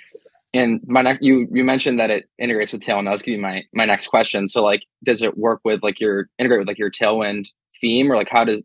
And 0.54 0.82
my 0.88 1.02
next 1.02 1.22
you 1.22 1.48
you 1.52 1.64
mentioned 1.64 2.00
that 2.00 2.10
it 2.10 2.26
integrates 2.40 2.74
with 2.74 2.82
tailwind. 2.82 3.06
That 3.06 3.12
was 3.12 3.22
gonna 3.22 3.38
be 3.38 3.42
my 3.42 3.64
my 3.74 3.86
next 3.86 4.08
question. 4.08 4.48
So 4.48 4.64
like 4.64 4.86
does 5.04 5.22
it 5.22 5.38
work 5.38 5.62
with 5.64 5.84
like 5.84 6.00
your 6.00 6.30
integrate 6.40 6.60
with 6.60 6.68
like 6.68 6.80
your 6.80 6.90
tailwind 6.90 7.50
theme? 7.80 8.12
Or 8.12 8.16
like 8.16 8.30
how 8.30 8.44
does 8.44 8.64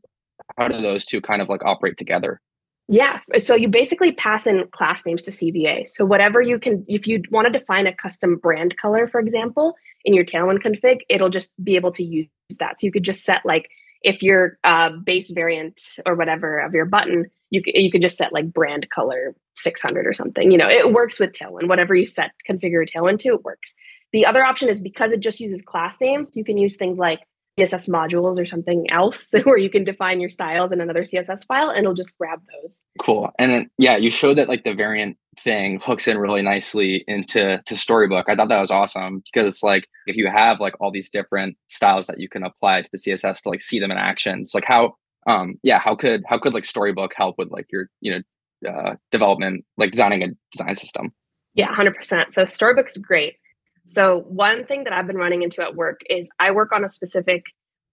how 0.56 0.68
do 0.68 0.80
those 0.80 1.04
two 1.04 1.20
kind 1.20 1.42
of 1.42 1.48
like 1.48 1.64
operate 1.64 1.96
together 1.96 2.40
yeah 2.88 3.20
so 3.38 3.54
you 3.54 3.68
basically 3.68 4.12
pass 4.12 4.46
in 4.46 4.66
class 4.72 5.06
names 5.06 5.22
to 5.22 5.30
cva 5.30 5.86
so 5.86 6.04
whatever 6.04 6.40
you 6.40 6.58
can 6.58 6.84
if 6.88 7.06
you 7.06 7.22
want 7.30 7.46
to 7.46 7.58
define 7.58 7.86
a 7.86 7.94
custom 7.94 8.36
brand 8.36 8.76
color 8.76 9.06
for 9.06 9.20
example 9.20 9.74
in 10.04 10.14
your 10.14 10.24
tailwind 10.24 10.62
config 10.62 11.00
it'll 11.08 11.30
just 11.30 11.52
be 11.62 11.76
able 11.76 11.92
to 11.92 12.04
use 12.04 12.28
that 12.58 12.80
so 12.80 12.86
you 12.86 12.92
could 12.92 13.04
just 13.04 13.24
set 13.24 13.44
like 13.44 13.68
if 14.02 14.22
your 14.22 14.58
uh, 14.64 14.90
base 14.90 15.30
variant 15.30 15.80
or 16.06 16.14
whatever 16.14 16.58
of 16.58 16.74
your 16.74 16.84
button, 16.84 17.30
you 17.50 17.62
you 17.66 17.90
can 17.90 18.02
just 18.02 18.16
set 18.16 18.32
like 18.32 18.52
brand 18.52 18.88
color 18.90 19.34
600 19.56 20.06
or 20.06 20.12
something. 20.12 20.50
You 20.50 20.58
know, 20.58 20.68
it 20.68 20.92
works 20.92 21.20
with 21.20 21.32
Tailwind. 21.32 21.68
Whatever 21.68 21.94
you 21.94 22.06
set 22.06 22.32
configure 22.48 22.86
Tailwind 22.88 23.18
to, 23.20 23.30
it 23.30 23.44
works. 23.44 23.74
The 24.12 24.26
other 24.26 24.44
option 24.44 24.68
is 24.68 24.80
because 24.80 25.12
it 25.12 25.20
just 25.20 25.40
uses 25.40 25.62
class 25.62 26.00
names, 26.00 26.32
you 26.34 26.44
can 26.44 26.58
use 26.58 26.76
things 26.76 26.98
like 26.98 27.20
CSS 27.58 27.88
modules 27.88 28.38
or 28.38 28.46
something 28.46 28.90
else 28.90 29.30
where 29.44 29.58
you 29.58 29.68
can 29.68 29.84
define 29.84 30.20
your 30.20 30.30
styles 30.30 30.72
in 30.72 30.80
another 30.80 31.02
CSS 31.02 31.46
file 31.46 31.68
and 31.68 31.80
it'll 31.80 31.94
just 31.94 32.16
grab 32.16 32.40
those. 32.62 32.80
Cool. 32.98 33.30
And 33.38 33.52
then 33.52 33.70
yeah, 33.78 33.96
you 33.96 34.10
showed 34.10 34.38
that 34.38 34.48
like 34.48 34.64
the 34.64 34.74
variant 34.74 35.16
thing 35.38 35.80
hooks 35.80 36.08
in 36.08 36.18
really 36.18 36.42
nicely 36.42 37.04
into 37.06 37.62
to 37.64 37.76
Storybook. 37.76 38.28
I 38.28 38.34
thought 38.34 38.48
that 38.48 38.60
was 38.60 38.70
awesome 38.70 39.22
because 39.32 39.62
like 39.62 39.86
if 40.06 40.16
you 40.16 40.28
have 40.28 40.60
like 40.60 40.74
all 40.80 40.90
these 40.90 41.10
different 41.10 41.56
styles 41.68 42.06
that 42.06 42.18
you 42.18 42.28
can 42.28 42.42
apply 42.42 42.82
to 42.82 42.90
the 42.92 42.98
CSS 42.98 43.42
to 43.42 43.50
like 43.50 43.60
see 43.60 43.78
them 43.78 43.90
in 43.90 43.98
actions, 43.98 44.52
like 44.54 44.64
how 44.66 44.94
um 45.26 45.54
yeah, 45.62 45.78
how 45.78 45.94
could 45.94 46.22
how 46.26 46.38
could 46.38 46.54
like 46.54 46.64
Storybook 46.64 47.12
help 47.14 47.36
with 47.38 47.50
like 47.50 47.66
your, 47.70 47.88
you 48.00 48.12
know, 48.12 48.70
uh 48.70 48.94
development, 49.10 49.64
like 49.76 49.90
designing 49.90 50.22
a 50.22 50.28
design 50.52 50.74
system? 50.74 51.12
Yeah, 51.54 51.68
100%. 51.74 52.32
So 52.32 52.46
Storybook's 52.46 52.96
great. 52.96 53.36
So, 53.86 54.20
one 54.28 54.64
thing 54.64 54.84
that 54.84 54.92
I've 54.92 55.06
been 55.06 55.16
running 55.16 55.42
into 55.42 55.62
at 55.62 55.74
work 55.74 56.00
is 56.08 56.30
I 56.38 56.52
work 56.52 56.72
on 56.72 56.84
a 56.84 56.88
specific 56.88 57.46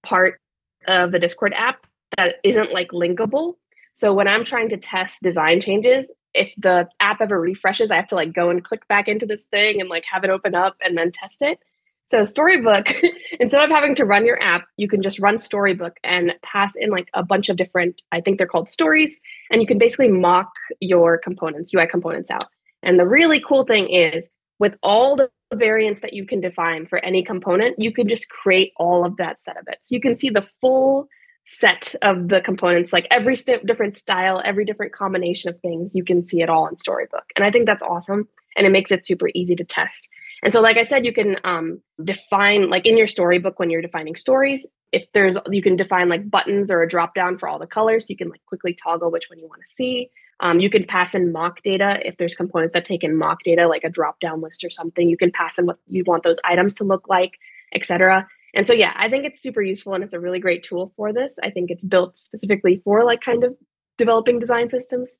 part 0.03 0.39
of 0.87 1.11
the 1.11 1.19
Discord 1.19 1.53
app 1.55 1.85
that 2.17 2.35
isn't 2.43 2.71
like 2.71 2.89
linkable. 2.89 3.55
So, 3.93 4.13
when 4.13 4.27
I'm 4.27 4.43
trying 4.43 4.69
to 4.69 4.77
test 4.77 5.23
design 5.23 5.61
changes, 5.61 6.13
if 6.33 6.53
the 6.57 6.87
app 6.99 7.21
ever 7.21 7.39
refreshes, 7.39 7.91
I 7.91 7.95
have 7.95 8.07
to 8.07 8.15
like 8.15 8.33
go 8.33 8.49
and 8.49 8.63
click 8.63 8.87
back 8.87 9.07
into 9.07 9.25
this 9.25 9.45
thing 9.45 9.81
and 9.81 9.89
like 9.89 10.05
have 10.11 10.23
it 10.23 10.29
open 10.29 10.53
up 10.53 10.75
and 10.81 10.97
then 10.97 11.11
test 11.11 11.41
it. 11.41 11.59
So, 12.05 12.25
Storybook, 12.25 12.91
instead 13.39 13.63
of 13.63 13.69
having 13.69 13.95
to 13.95 14.05
run 14.05 14.25
your 14.25 14.41
app, 14.41 14.65
you 14.77 14.87
can 14.87 15.01
just 15.01 15.19
run 15.19 15.37
Storybook 15.37 15.97
and 16.03 16.33
pass 16.43 16.73
in 16.75 16.89
like 16.89 17.09
a 17.13 17.23
bunch 17.23 17.49
of 17.49 17.57
different, 17.57 18.01
I 18.11 18.21
think 18.21 18.37
they're 18.37 18.47
called 18.47 18.69
stories, 18.69 19.19
and 19.51 19.61
you 19.61 19.67
can 19.67 19.77
basically 19.77 20.09
mock 20.09 20.51
your 20.79 21.17
components, 21.17 21.73
UI 21.73 21.87
components 21.87 22.31
out. 22.31 22.45
And 22.81 22.99
the 22.99 23.07
really 23.07 23.39
cool 23.39 23.63
thing 23.63 23.89
is, 23.89 24.27
with 24.59 24.75
all 24.81 25.15
the 25.15 25.29
variants 25.55 26.01
that 26.01 26.13
you 26.13 26.25
can 26.25 26.41
define 26.41 26.85
for 26.85 27.03
any 27.03 27.23
component, 27.23 27.79
you 27.79 27.91
can 27.91 28.07
just 28.07 28.29
create 28.29 28.73
all 28.77 29.05
of 29.05 29.17
that 29.17 29.41
set 29.41 29.57
of 29.57 29.67
it. 29.67 29.79
So 29.81 29.95
you 29.95 30.01
can 30.01 30.15
see 30.15 30.29
the 30.29 30.41
full 30.41 31.07
set 31.45 31.95
of 32.03 32.27
the 32.27 32.41
components, 32.41 32.93
like 32.93 33.07
every 33.09 33.35
st- 33.35 33.65
different 33.65 33.95
style, 33.95 34.39
every 34.45 34.65
different 34.65 34.93
combination 34.93 35.49
of 35.49 35.59
things, 35.61 35.95
you 35.95 36.03
can 36.03 36.23
see 36.23 36.41
it 36.41 36.49
all 36.49 36.67
in 36.67 36.77
Storybook. 36.77 37.23
And 37.35 37.43
I 37.43 37.49
think 37.49 37.65
that's 37.65 37.81
awesome. 37.81 38.27
And 38.55 38.67
it 38.67 38.69
makes 38.69 38.91
it 38.91 39.05
super 39.05 39.29
easy 39.33 39.55
to 39.55 39.63
test. 39.63 40.09
And 40.43 40.53
so, 40.53 40.61
like 40.61 40.77
I 40.77 40.83
said, 40.83 41.05
you 41.05 41.13
can 41.13 41.37
um, 41.43 41.81
define, 42.03 42.69
like 42.69 42.85
in 42.85 42.97
your 42.97 43.07
storybook, 43.07 43.59
when 43.59 43.69
you're 43.69 43.81
defining 43.81 44.15
stories, 44.15 44.71
if 44.91 45.05
there's, 45.13 45.37
you 45.51 45.61
can 45.61 45.75
define 45.75 46.09
like 46.09 46.29
buttons 46.29 46.71
or 46.71 46.81
a 46.81 46.87
drop 46.87 47.13
down 47.13 47.37
for 47.37 47.47
all 47.47 47.59
the 47.59 47.67
colors. 47.67 48.07
So 48.07 48.11
you 48.11 48.17
can 48.17 48.29
like 48.29 48.45
quickly 48.45 48.73
toggle 48.73 49.11
which 49.11 49.29
one 49.29 49.39
you 49.39 49.47
want 49.47 49.61
to 49.61 49.71
see. 49.71 50.09
Um, 50.39 50.59
you 50.59 50.69
can 50.69 50.85
pass 50.85 51.13
in 51.13 51.33
mock 51.33 51.61
data 51.63 51.99
if 52.07 52.17
there's 52.17 52.35
components 52.35 52.73
that 52.73 52.85
take 52.85 53.03
in 53.03 53.17
mock 53.17 53.43
data, 53.43 53.67
like 53.67 53.83
a 53.83 53.89
drop 53.89 54.19
down 54.21 54.41
list 54.41 54.63
or 54.63 54.69
something. 54.69 55.09
You 55.09 55.17
can 55.17 55.31
pass 55.31 55.59
in 55.59 55.65
what 55.65 55.79
you 55.87 56.03
want 56.07 56.23
those 56.23 56.39
items 56.45 56.75
to 56.75 56.85
look 56.85 57.09
like, 57.09 57.33
etc. 57.73 58.27
And 58.53 58.65
so, 58.65 58.73
yeah, 58.73 58.93
I 58.95 59.09
think 59.09 59.25
it's 59.25 59.41
super 59.41 59.61
useful 59.61 59.93
and 59.93 60.03
it's 60.03 60.13
a 60.13 60.19
really 60.19 60.39
great 60.39 60.63
tool 60.63 60.93
for 60.95 61.11
this. 61.11 61.37
I 61.43 61.49
think 61.49 61.69
it's 61.69 61.85
built 61.85 62.17
specifically 62.17 62.81
for 62.83 63.03
like 63.03 63.21
kind 63.21 63.43
of 63.43 63.55
developing 63.97 64.39
design 64.39 64.69
systems. 64.69 65.17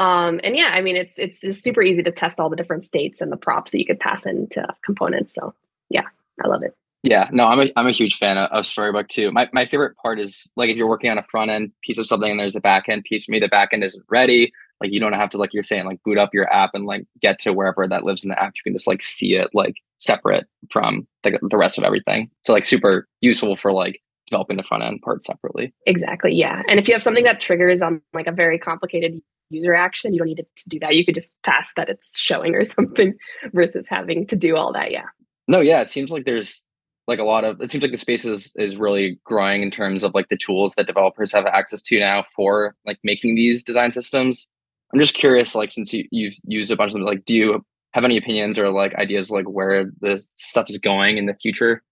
Um, 0.00 0.40
and 0.42 0.56
yeah, 0.56 0.70
I 0.72 0.80
mean, 0.80 0.96
it's 0.96 1.18
it's 1.18 1.40
super 1.62 1.82
easy 1.82 2.02
to 2.02 2.10
test 2.10 2.40
all 2.40 2.48
the 2.48 2.56
different 2.56 2.84
states 2.84 3.20
and 3.20 3.30
the 3.30 3.36
props 3.36 3.70
that 3.70 3.78
you 3.78 3.86
could 3.86 4.00
pass 4.00 4.24
into 4.24 4.66
components. 4.82 5.34
So 5.34 5.54
yeah, 5.90 6.04
I 6.42 6.48
love 6.48 6.62
it. 6.62 6.74
Yeah, 7.02 7.28
no, 7.32 7.46
I'm 7.46 7.60
a 7.60 7.70
I'm 7.76 7.86
a 7.86 7.92
huge 7.92 8.16
fan 8.16 8.38
of, 8.38 8.50
of, 8.50 8.66
Storybook 8.66 9.08
too. 9.08 9.30
My 9.30 9.48
my 9.52 9.66
favorite 9.66 9.96
part 9.96 10.18
is 10.18 10.50
like 10.56 10.70
if 10.70 10.76
you're 10.76 10.88
working 10.88 11.10
on 11.10 11.18
a 11.18 11.22
front 11.22 11.50
end 11.50 11.72
piece 11.82 11.98
of 11.98 12.06
something 12.06 12.30
and 12.30 12.40
there's 12.40 12.56
a 12.56 12.60
back 12.60 12.88
end 12.88 13.04
piece. 13.04 13.26
For 13.26 13.32
me, 13.32 13.40
the 13.40 13.48
back 13.48 13.70
end 13.72 13.84
isn't 13.84 14.04
ready. 14.08 14.52
Like 14.80 14.90
you 14.90 15.00
don't 15.00 15.12
have 15.12 15.28
to 15.30 15.38
like 15.38 15.52
you're 15.52 15.62
saying 15.62 15.84
like 15.84 16.02
boot 16.02 16.16
up 16.16 16.32
your 16.32 16.50
app 16.50 16.70
and 16.72 16.86
like 16.86 17.06
get 17.20 17.38
to 17.40 17.52
wherever 17.52 17.86
that 17.86 18.04
lives 18.04 18.24
in 18.24 18.30
the 18.30 18.42
app. 18.42 18.54
You 18.56 18.62
can 18.64 18.72
just 18.72 18.86
like 18.86 19.02
see 19.02 19.34
it 19.34 19.48
like 19.52 19.74
separate 19.98 20.46
from 20.70 21.06
the 21.24 21.38
the 21.42 21.58
rest 21.58 21.76
of 21.76 21.84
everything. 21.84 22.30
So 22.42 22.54
like 22.54 22.64
super 22.64 23.06
useful 23.20 23.54
for 23.54 23.70
like 23.70 24.00
developing 24.30 24.56
the 24.56 24.62
front 24.62 24.82
end 24.82 25.00
part 25.02 25.22
separately. 25.22 25.74
Exactly. 25.86 26.34
Yeah. 26.34 26.62
And 26.68 26.78
if 26.78 26.88
you 26.88 26.94
have 26.94 27.02
something 27.02 27.24
that 27.24 27.40
triggers 27.40 27.82
on 27.82 28.00
like 28.14 28.26
a 28.26 28.32
very 28.32 28.58
complicated 28.58 29.20
user 29.50 29.74
action, 29.74 30.12
you 30.12 30.18
don't 30.18 30.28
need 30.28 30.36
to 30.36 30.68
do 30.68 30.78
that. 30.78 30.94
You 30.94 31.04
could 31.04 31.14
just 31.14 31.36
pass 31.42 31.72
that 31.76 31.88
it's 31.88 32.18
showing 32.18 32.54
or 32.54 32.64
something 32.64 33.14
versus 33.52 33.88
having 33.88 34.26
to 34.28 34.36
do 34.36 34.56
all 34.56 34.72
that. 34.72 34.90
Yeah. 34.90 35.06
No, 35.48 35.60
yeah. 35.60 35.80
It 35.80 35.88
seems 35.88 36.10
like 36.10 36.24
there's 36.24 36.64
like 37.10 37.18
a 37.18 37.24
lot 37.24 37.44
of 37.44 37.60
it 37.60 37.70
seems 37.70 37.82
like 37.82 37.90
the 37.90 37.98
space 37.98 38.24
is 38.24 38.54
is 38.56 38.76
really 38.76 39.18
growing 39.24 39.62
in 39.62 39.70
terms 39.70 40.04
of 40.04 40.14
like 40.14 40.28
the 40.28 40.36
tools 40.36 40.74
that 40.76 40.86
developers 40.86 41.32
have 41.32 41.44
access 41.46 41.82
to 41.82 41.98
now 41.98 42.22
for 42.22 42.76
like 42.86 42.98
making 43.02 43.34
these 43.34 43.64
design 43.64 43.90
systems 43.90 44.48
i'm 44.92 45.00
just 45.00 45.14
curious 45.14 45.56
like 45.56 45.72
since 45.72 45.92
you 45.92 46.04
you've 46.12 46.34
used 46.44 46.70
a 46.70 46.76
bunch 46.76 46.90
of 46.92 46.98
them 46.98 47.02
like 47.02 47.24
do 47.24 47.34
you 47.34 47.64
have 47.92 48.04
any 48.04 48.16
opinions 48.16 48.58
or 48.58 48.70
like 48.70 48.94
ideas 48.94 49.30
like 49.30 49.46
where 49.46 49.86
the 50.00 50.24
stuff 50.36 50.70
is 50.70 50.78
going 50.78 51.18
in 51.18 51.26
the 51.26 51.34
future 51.34 51.82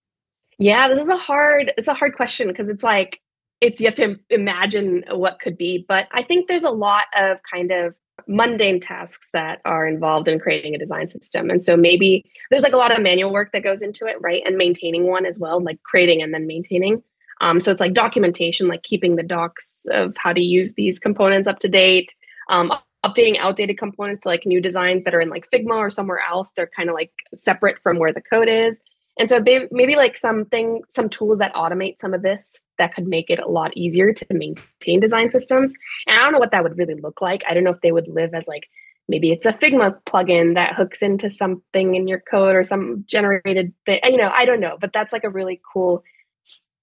yeah 0.59 0.89
this 0.89 1.01
is 1.01 1.09
a 1.09 1.17
hard 1.17 1.73
it's 1.77 1.89
a 1.89 1.95
hard 1.95 2.15
question 2.15 2.49
because 2.49 2.69
it's 2.69 2.83
like 2.83 3.21
it's 3.61 3.81
you 3.81 3.87
have 3.87 3.95
to 3.95 4.19
imagine 4.31 5.05
what 5.11 5.41
could 5.41 5.57
be 5.57 5.85
but 5.89 6.07
i 6.13 6.23
think 6.23 6.49
there's 6.49 6.65
a 6.65 6.71
lot 6.71 7.05
of 7.17 7.43
kind 7.43 7.71
of 7.71 7.95
mundane 8.27 8.81
tasks 8.81 9.31
that 9.33 9.61
are 9.65 9.87
involved 9.87 10.29
in 10.29 10.39
creating 10.39 10.75
a 10.75 10.79
design 10.79 11.09
system. 11.09 11.51
And 11.51 11.65
so 11.65 11.77
maybe 11.77 12.31
there's 12.51 12.63
like 12.63 12.73
a 12.73 12.79
lot 12.79 12.93
of 12.93 13.03
manual 13.03 13.33
work 13.33 13.53
that 13.53 13.63
goes 13.63 13.83
into 13.83 14.07
it, 14.07 14.17
right? 14.21 14.43
And 14.45 14.57
maintaining 14.57 15.07
one 15.07 15.25
as 15.25 15.39
well, 15.39 15.63
like 15.63 15.83
creating 15.83 16.23
and 16.23 16.35
then 16.35 16.47
maintaining. 16.47 17.03
Um, 17.41 17.61
so 17.61 17.71
it's 17.71 17.81
like 17.81 17.95
documentation, 17.95 18.67
like 18.67 18.83
keeping 18.83 19.17
the 19.17 19.23
docs 19.23 19.87
of 19.91 20.17
how 20.17 20.33
to 20.33 20.41
use 20.41 20.75
these 20.75 20.99
components 20.99 21.47
up 21.47 21.61
to 21.61 21.69
date, 21.69 22.17
um, 22.51 22.73
updating 23.07 23.39
outdated 23.39 23.79
components 23.79 24.21
to 24.21 24.29
like 24.29 24.45
new 24.45 24.61
designs 24.61 25.05
that 25.05 25.15
are 25.15 25.21
in 25.21 25.31
like 25.31 25.49
Figma 25.53 25.77
or 25.77 25.91
somewhere 25.91 26.21
else. 26.29 26.53
They're 26.53 26.71
kind 26.75 26.89
of 26.89 26.95
like 26.95 27.13
separate 27.35 27.79
from 27.83 27.99
where 27.99 28.13
the 28.13 28.21
code 28.21 28.49
is. 28.49 28.81
And 29.19 29.29
so 29.29 29.41
maybe 29.41 29.97
like 29.97 30.17
something, 30.17 30.83
some 30.89 31.09
tools 31.09 31.39
that 31.39 31.55
automate 31.55 32.01
some 32.01 32.15
of 32.15 32.23
this 32.23 32.57
that 32.79 32.95
could 32.95 33.07
make 33.07 33.31
it 33.31 33.41
a 33.41 33.49
lot 33.49 33.77
easier 33.77 34.13
to 34.13 34.27
maintain 34.31 35.01
design 35.01 35.31
systems. 35.31 35.75
And 36.07 36.17
I 36.19 36.23
don't 36.23 36.33
know 36.33 36.39
what 36.39 36.53
that 36.53 36.63
would 36.63 36.79
really 36.79 36.95
look 36.95 37.21
like. 37.21 37.43
I 37.49 37.55
don't 37.55 37.65
know 37.65 37.73
if 37.73 37.81
they 37.81 37.93
would 37.93 38.09
live 38.09 38.33
as 38.33 38.47
like 38.47 38.69
maybe 39.09 39.33
it's 39.33 39.47
a 39.47 39.53
Figma 39.53 39.99
plugin 40.05 40.55
that 40.55 40.75
hooks 40.75 41.03
into 41.03 41.31
something 41.31 41.95
in 41.95 42.07
your 42.07 42.21
code 42.21 42.55
or 42.55 42.63
some 42.63 43.05
generated 43.09 43.73
thing. 43.87 44.01
You 44.05 44.19
know, 44.19 44.31
I 44.33 44.45
don't 44.45 44.61
know, 44.61 44.77
but 44.81 44.93
that's 44.93 45.13
like 45.13 45.25
a 45.25 45.31
really 45.31 45.61
cool, 45.73 46.05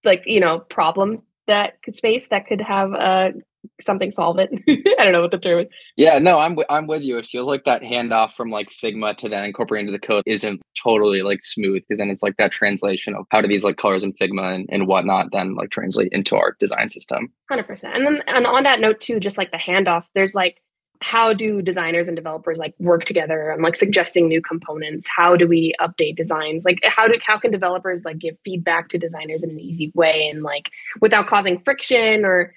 like 0.04 0.24
you 0.26 0.40
know, 0.40 0.60
problem 0.60 1.22
that 1.48 1.82
could 1.84 1.96
space 1.96 2.28
that 2.30 2.48
could 2.48 2.62
have 2.62 2.94
a 2.94 3.34
something 3.82 4.12
solve 4.12 4.40
it. 4.40 4.50
I 5.00 5.04
don't 5.04 5.14
know 5.14 5.22
what 5.22 5.32
the 5.32 5.38
term 5.38 5.62
is. 5.62 5.68
Yeah, 5.96 6.20
no, 6.20 6.40
I'm 6.40 6.52
w- 6.52 6.66
I'm 6.70 6.88
with 6.88 7.02
you. 7.02 7.18
It 7.18 7.26
feels 7.26 7.48
like 7.48 7.66
that 7.66 7.82
handoff 7.82 8.32
from 8.32 8.50
like 8.50 8.70
Figma 8.70 9.16
to 9.18 9.30
then 9.30 9.46
incorporating 9.46 9.88
into 9.88 10.00
the 10.00 10.06
code 10.06 10.24
isn't 10.26 10.62
totally 10.82 11.22
like 11.22 11.42
smooth 11.42 11.82
because 11.82 12.00
then 12.00 12.10
it's 12.10 12.24
like 12.24 12.38
that 12.38 12.52
translation 12.52 13.16
of 13.16 13.26
how 13.32 13.42
do 13.42 13.48
these 13.48 13.64
like 13.64 13.78
colors 13.78 14.04
in 14.04 14.14
Figma 14.14 14.56
and, 14.56 14.70
and 14.72 14.88
whatnot 14.88 15.28
then 15.32 15.56
like 15.56 15.70
translate 15.70 16.12
into 16.12 16.36
our 16.36 16.56
design 16.60 16.90
system. 16.90 17.32
Hundred 17.50 17.68
percent. 17.68 17.96
And 17.96 18.06
then 18.06 18.22
and 18.28 18.48
on 18.48 18.64
that 18.64 18.80
note 18.80 19.00
too, 19.00 19.20
just 19.20 19.38
like 19.38 19.52
the 19.52 19.58
handoff, 19.58 20.06
there's 20.14 20.36
like 20.36 20.62
how 21.02 21.34
do 21.34 21.62
designers 21.62 22.08
and 22.08 22.16
developers 22.16 22.58
like 22.58 22.74
work 22.80 23.06
together 23.06 23.50
and 23.50 23.62
like 23.62 23.76
suggesting 23.76 24.28
new 24.28 24.42
components 24.42 25.10
how 25.16 25.36
do 25.36 25.48
we 25.48 25.74
update 25.80 26.16
designs 26.16 26.66
like 26.66 26.80
how 26.84 27.08
do 27.08 27.18
how 27.26 27.38
can 27.38 27.52
developers 27.52 28.06
like 28.06 28.18
give 28.18 28.36
feedback 28.44 28.90
to 28.90 28.98
designers 28.98 29.44
in 29.44 29.50
an 29.50 29.60
easy 29.60 29.92
way 29.94 30.28
and 30.32 30.44
like 30.44 30.72
without 31.02 31.28
causing 31.28 31.60
friction 31.60 32.26
or 32.26 32.54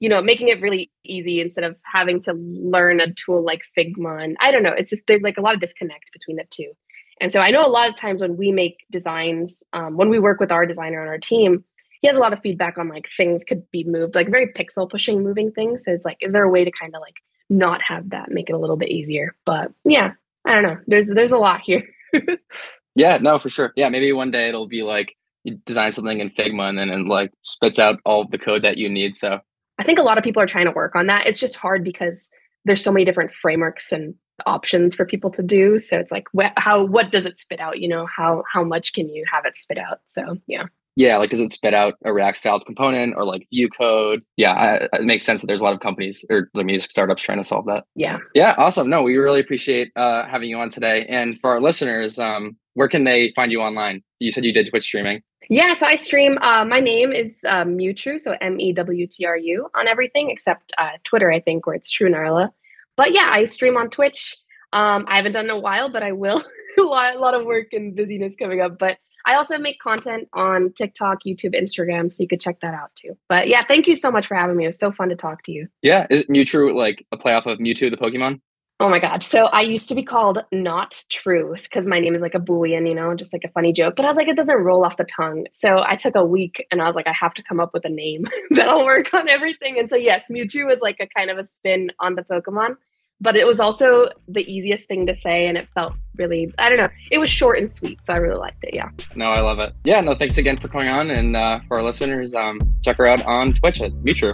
you 0.00 0.08
know, 0.08 0.22
making 0.22 0.48
it 0.48 0.60
really 0.60 0.90
easy 1.04 1.40
instead 1.40 1.64
of 1.64 1.76
having 1.84 2.20
to 2.20 2.32
learn 2.34 3.00
a 3.00 3.12
tool 3.14 3.42
like 3.42 3.62
Figma. 3.76 4.22
And 4.22 4.36
I 4.40 4.50
don't 4.50 4.62
know, 4.62 4.72
it's 4.72 4.90
just 4.90 5.06
there's 5.06 5.22
like 5.22 5.38
a 5.38 5.40
lot 5.40 5.54
of 5.54 5.60
disconnect 5.60 6.12
between 6.12 6.36
the 6.36 6.44
two. 6.50 6.72
And 7.20 7.32
so 7.32 7.40
I 7.40 7.50
know 7.50 7.66
a 7.66 7.68
lot 7.68 7.88
of 7.88 7.96
times 7.96 8.20
when 8.20 8.36
we 8.36 8.52
make 8.52 8.84
designs, 8.90 9.62
um, 9.72 9.96
when 9.96 10.10
we 10.10 10.18
work 10.18 10.38
with 10.38 10.52
our 10.52 10.66
designer 10.66 11.00
on 11.00 11.08
our 11.08 11.18
team, 11.18 11.64
he 12.02 12.08
has 12.08 12.16
a 12.16 12.20
lot 12.20 12.32
of 12.32 12.40
feedback 12.40 12.76
on 12.78 12.88
like 12.88 13.08
things 13.16 13.42
could 13.42 13.68
be 13.70 13.84
moved, 13.84 14.14
like 14.14 14.30
very 14.30 14.52
pixel 14.52 14.88
pushing 14.88 15.22
moving 15.22 15.50
things. 15.50 15.84
So 15.84 15.92
it's 15.92 16.04
like, 16.04 16.18
is 16.20 16.32
there 16.32 16.44
a 16.44 16.50
way 16.50 16.64
to 16.64 16.70
kind 16.70 16.94
of 16.94 17.00
like 17.00 17.16
not 17.48 17.80
have 17.82 18.10
that, 18.10 18.30
make 18.30 18.50
it 18.50 18.54
a 18.54 18.58
little 18.58 18.76
bit 18.76 18.90
easier? 18.90 19.34
But 19.46 19.72
yeah, 19.84 20.12
I 20.44 20.52
don't 20.52 20.62
know. 20.62 20.78
There's 20.86 21.08
there's 21.08 21.32
a 21.32 21.38
lot 21.38 21.62
here. 21.62 21.88
yeah, 22.94 23.18
no, 23.18 23.38
for 23.38 23.48
sure. 23.48 23.72
Yeah, 23.76 23.88
maybe 23.88 24.12
one 24.12 24.30
day 24.30 24.48
it'll 24.48 24.68
be 24.68 24.82
like 24.82 25.16
you 25.44 25.54
design 25.64 25.92
something 25.92 26.20
in 26.20 26.28
Figma 26.28 26.68
and 26.68 26.78
then 26.78 26.90
it 26.90 27.06
like 27.06 27.32
spits 27.42 27.78
out 27.78 28.00
all 28.04 28.20
of 28.20 28.30
the 28.30 28.38
code 28.38 28.62
that 28.62 28.78
you 28.78 28.88
need. 28.88 29.16
So 29.16 29.40
I 29.78 29.84
think 29.84 29.98
a 29.98 30.02
lot 30.02 30.18
of 30.18 30.24
people 30.24 30.42
are 30.42 30.46
trying 30.46 30.66
to 30.66 30.72
work 30.72 30.96
on 30.96 31.06
that. 31.06 31.26
It's 31.26 31.38
just 31.38 31.56
hard 31.56 31.84
because 31.84 32.30
there's 32.64 32.82
so 32.82 32.92
many 32.92 33.04
different 33.04 33.32
frameworks 33.32 33.92
and 33.92 34.14
options 34.44 34.94
for 34.94 35.06
people 35.06 35.30
to 35.30 35.42
do. 35.42 35.78
So 35.78 35.98
it's 35.98 36.12
like, 36.12 36.26
wh- 36.36 36.52
how 36.56 36.84
what 36.84 37.10
does 37.10 37.26
it 37.26 37.38
spit 37.38 37.60
out? 37.60 37.80
You 37.80 37.88
know, 37.88 38.06
how 38.06 38.42
how 38.52 38.64
much 38.64 38.92
can 38.92 39.08
you 39.08 39.24
have 39.32 39.44
it 39.44 39.56
spit 39.56 39.78
out? 39.78 40.00
So 40.06 40.36
yeah. 40.46 40.64
Yeah, 40.98 41.18
like 41.18 41.28
does 41.28 41.40
it 41.40 41.52
spit 41.52 41.74
out 41.74 41.94
a 42.06 42.12
React 42.12 42.38
styled 42.38 42.64
component 42.64 43.14
or 43.18 43.24
like 43.24 43.46
Vue 43.52 43.68
code? 43.68 44.24
Yeah, 44.38 44.52
I, 44.52 44.96
it 44.96 45.04
makes 45.04 45.26
sense 45.26 45.42
that 45.42 45.46
there's 45.46 45.60
a 45.60 45.64
lot 45.64 45.74
of 45.74 45.80
companies 45.80 46.24
or 46.30 46.48
the 46.54 46.64
music 46.64 46.90
startups 46.90 47.20
trying 47.20 47.36
to 47.36 47.44
solve 47.44 47.66
that. 47.66 47.84
Yeah. 47.94 48.18
Yeah, 48.34 48.54
awesome. 48.56 48.88
No, 48.88 49.02
we 49.02 49.14
really 49.18 49.40
appreciate 49.40 49.92
uh, 49.94 50.26
having 50.26 50.48
you 50.48 50.58
on 50.58 50.70
today. 50.70 51.04
And 51.06 51.38
for 51.38 51.50
our 51.50 51.60
listeners, 51.60 52.18
um, 52.18 52.56
where 52.72 52.88
can 52.88 53.04
they 53.04 53.32
find 53.36 53.52
you 53.52 53.60
online? 53.60 54.02
You 54.20 54.32
said 54.32 54.46
you 54.46 54.54
did 54.54 54.70
Twitch 54.70 54.84
streaming. 54.84 55.22
Yeah, 55.48 55.74
so 55.74 55.86
I 55.86 55.96
stream. 55.96 56.38
Uh, 56.40 56.64
my 56.64 56.80
name 56.80 57.12
is 57.12 57.44
uh, 57.48 57.64
Mewtru, 57.64 58.20
so 58.20 58.36
M 58.40 58.60
E 58.60 58.72
W 58.72 59.06
T 59.06 59.24
R 59.24 59.36
U 59.36 59.68
on 59.74 59.86
everything 59.86 60.30
except 60.30 60.72
uh, 60.78 60.92
Twitter, 61.04 61.30
I 61.30 61.40
think, 61.40 61.66
where 61.66 61.76
it's 61.76 61.90
Tru 61.90 62.10
Narla. 62.10 62.50
But 62.96 63.12
yeah, 63.12 63.28
I 63.30 63.44
stream 63.44 63.76
on 63.76 63.90
Twitch. 63.90 64.36
Um, 64.72 65.04
I 65.08 65.16
haven't 65.16 65.32
done 65.32 65.44
in 65.44 65.50
a 65.50 65.58
while, 65.58 65.88
but 65.88 66.02
I 66.02 66.12
will. 66.12 66.42
a 66.78 66.82
lot, 66.82 67.14
a 67.14 67.18
lot 67.18 67.34
of 67.34 67.44
work 67.44 67.68
and 67.72 67.94
busyness 67.94 68.34
coming 68.36 68.60
up. 68.60 68.78
But 68.78 68.98
I 69.26 69.34
also 69.34 69.58
make 69.58 69.80
content 69.80 70.28
on 70.32 70.72
TikTok, 70.72 71.24
YouTube, 71.26 71.54
Instagram, 71.54 72.12
so 72.12 72.22
you 72.22 72.28
could 72.28 72.40
check 72.40 72.60
that 72.60 72.74
out 72.74 72.94
too. 72.94 73.16
But 73.28 73.48
yeah, 73.48 73.64
thank 73.66 73.86
you 73.88 73.96
so 73.96 74.10
much 74.10 74.26
for 74.26 74.36
having 74.36 74.56
me. 74.56 74.64
It 74.64 74.68
was 74.68 74.78
so 74.78 74.92
fun 74.92 75.08
to 75.08 75.16
talk 75.16 75.42
to 75.44 75.52
you. 75.52 75.68
Yeah, 75.82 76.06
is 76.10 76.26
Mewtru 76.26 76.74
like 76.74 77.06
a 77.12 77.16
play 77.16 77.34
off 77.34 77.46
of 77.46 77.58
Mewtwo 77.58 77.90
the 77.90 77.96
Pokemon? 77.96 78.40
Oh 78.78 78.90
my 78.90 78.98
god! 78.98 79.22
So 79.22 79.46
I 79.46 79.62
used 79.62 79.88
to 79.88 79.94
be 79.94 80.02
called 80.02 80.44
not 80.52 81.02
true 81.08 81.54
because 81.56 81.86
my 81.86 81.98
name 81.98 82.14
is 82.14 82.20
like 82.20 82.34
a 82.34 82.38
boolean, 82.38 82.86
you 82.86 82.94
know, 82.94 83.14
just 83.14 83.32
like 83.32 83.44
a 83.44 83.48
funny 83.48 83.72
joke. 83.72 83.96
But 83.96 84.04
I 84.04 84.08
was 84.08 84.18
like, 84.18 84.28
it 84.28 84.36
doesn't 84.36 84.58
roll 84.58 84.84
off 84.84 84.98
the 84.98 85.04
tongue. 85.04 85.46
So 85.50 85.82
I 85.86 85.96
took 85.96 86.14
a 86.14 86.24
week 86.24 86.66
and 86.70 86.82
I 86.82 86.86
was 86.86 86.94
like, 86.94 87.06
I 87.06 87.14
have 87.18 87.32
to 87.34 87.42
come 87.42 87.58
up 87.58 87.72
with 87.72 87.86
a 87.86 87.88
name 87.88 88.26
that'll 88.50 88.84
work 88.84 89.14
on 89.14 89.30
everything. 89.30 89.78
And 89.78 89.88
so 89.88 89.96
yes, 89.96 90.26
Mewtru 90.30 90.66
was 90.66 90.80
like 90.82 90.98
a 91.00 91.06
kind 91.06 91.30
of 91.30 91.38
a 91.38 91.44
spin 91.44 91.90
on 92.00 92.16
the 92.16 92.22
Pokemon 92.22 92.76
but 93.20 93.36
it 93.36 93.46
was 93.46 93.60
also 93.60 94.08
the 94.28 94.50
easiest 94.52 94.86
thing 94.86 95.06
to 95.06 95.14
say 95.14 95.46
and 95.46 95.56
it 95.56 95.68
felt 95.74 95.94
really 96.16 96.52
i 96.58 96.68
don't 96.68 96.78
know 96.78 96.88
it 97.10 97.18
was 97.18 97.30
short 97.30 97.58
and 97.58 97.70
sweet 97.70 97.98
so 98.04 98.12
i 98.12 98.16
really 98.16 98.38
liked 98.38 98.62
it 98.62 98.74
yeah 98.74 98.90
no 99.14 99.26
i 99.26 99.40
love 99.40 99.58
it 99.58 99.72
yeah 99.84 100.00
no 100.00 100.14
thanks 100.14 100.38
again 100.38 100.56
for 100.56 100.68
coming 100.68 100.88
on 100.88 101.10
and 101.10 101.36
uh, 101.36 101.60
for 101.68 101.78
our 101.78 101.82
listeners 101.82 102.34
um, 102.34 102.60
check 102.82 102.96
her 102.96 103.06
out 103.06 103.24
on 103.26 103.52
twitch 103.52 103.80
at 103.80 103.92
Mewtru 103.92 104.32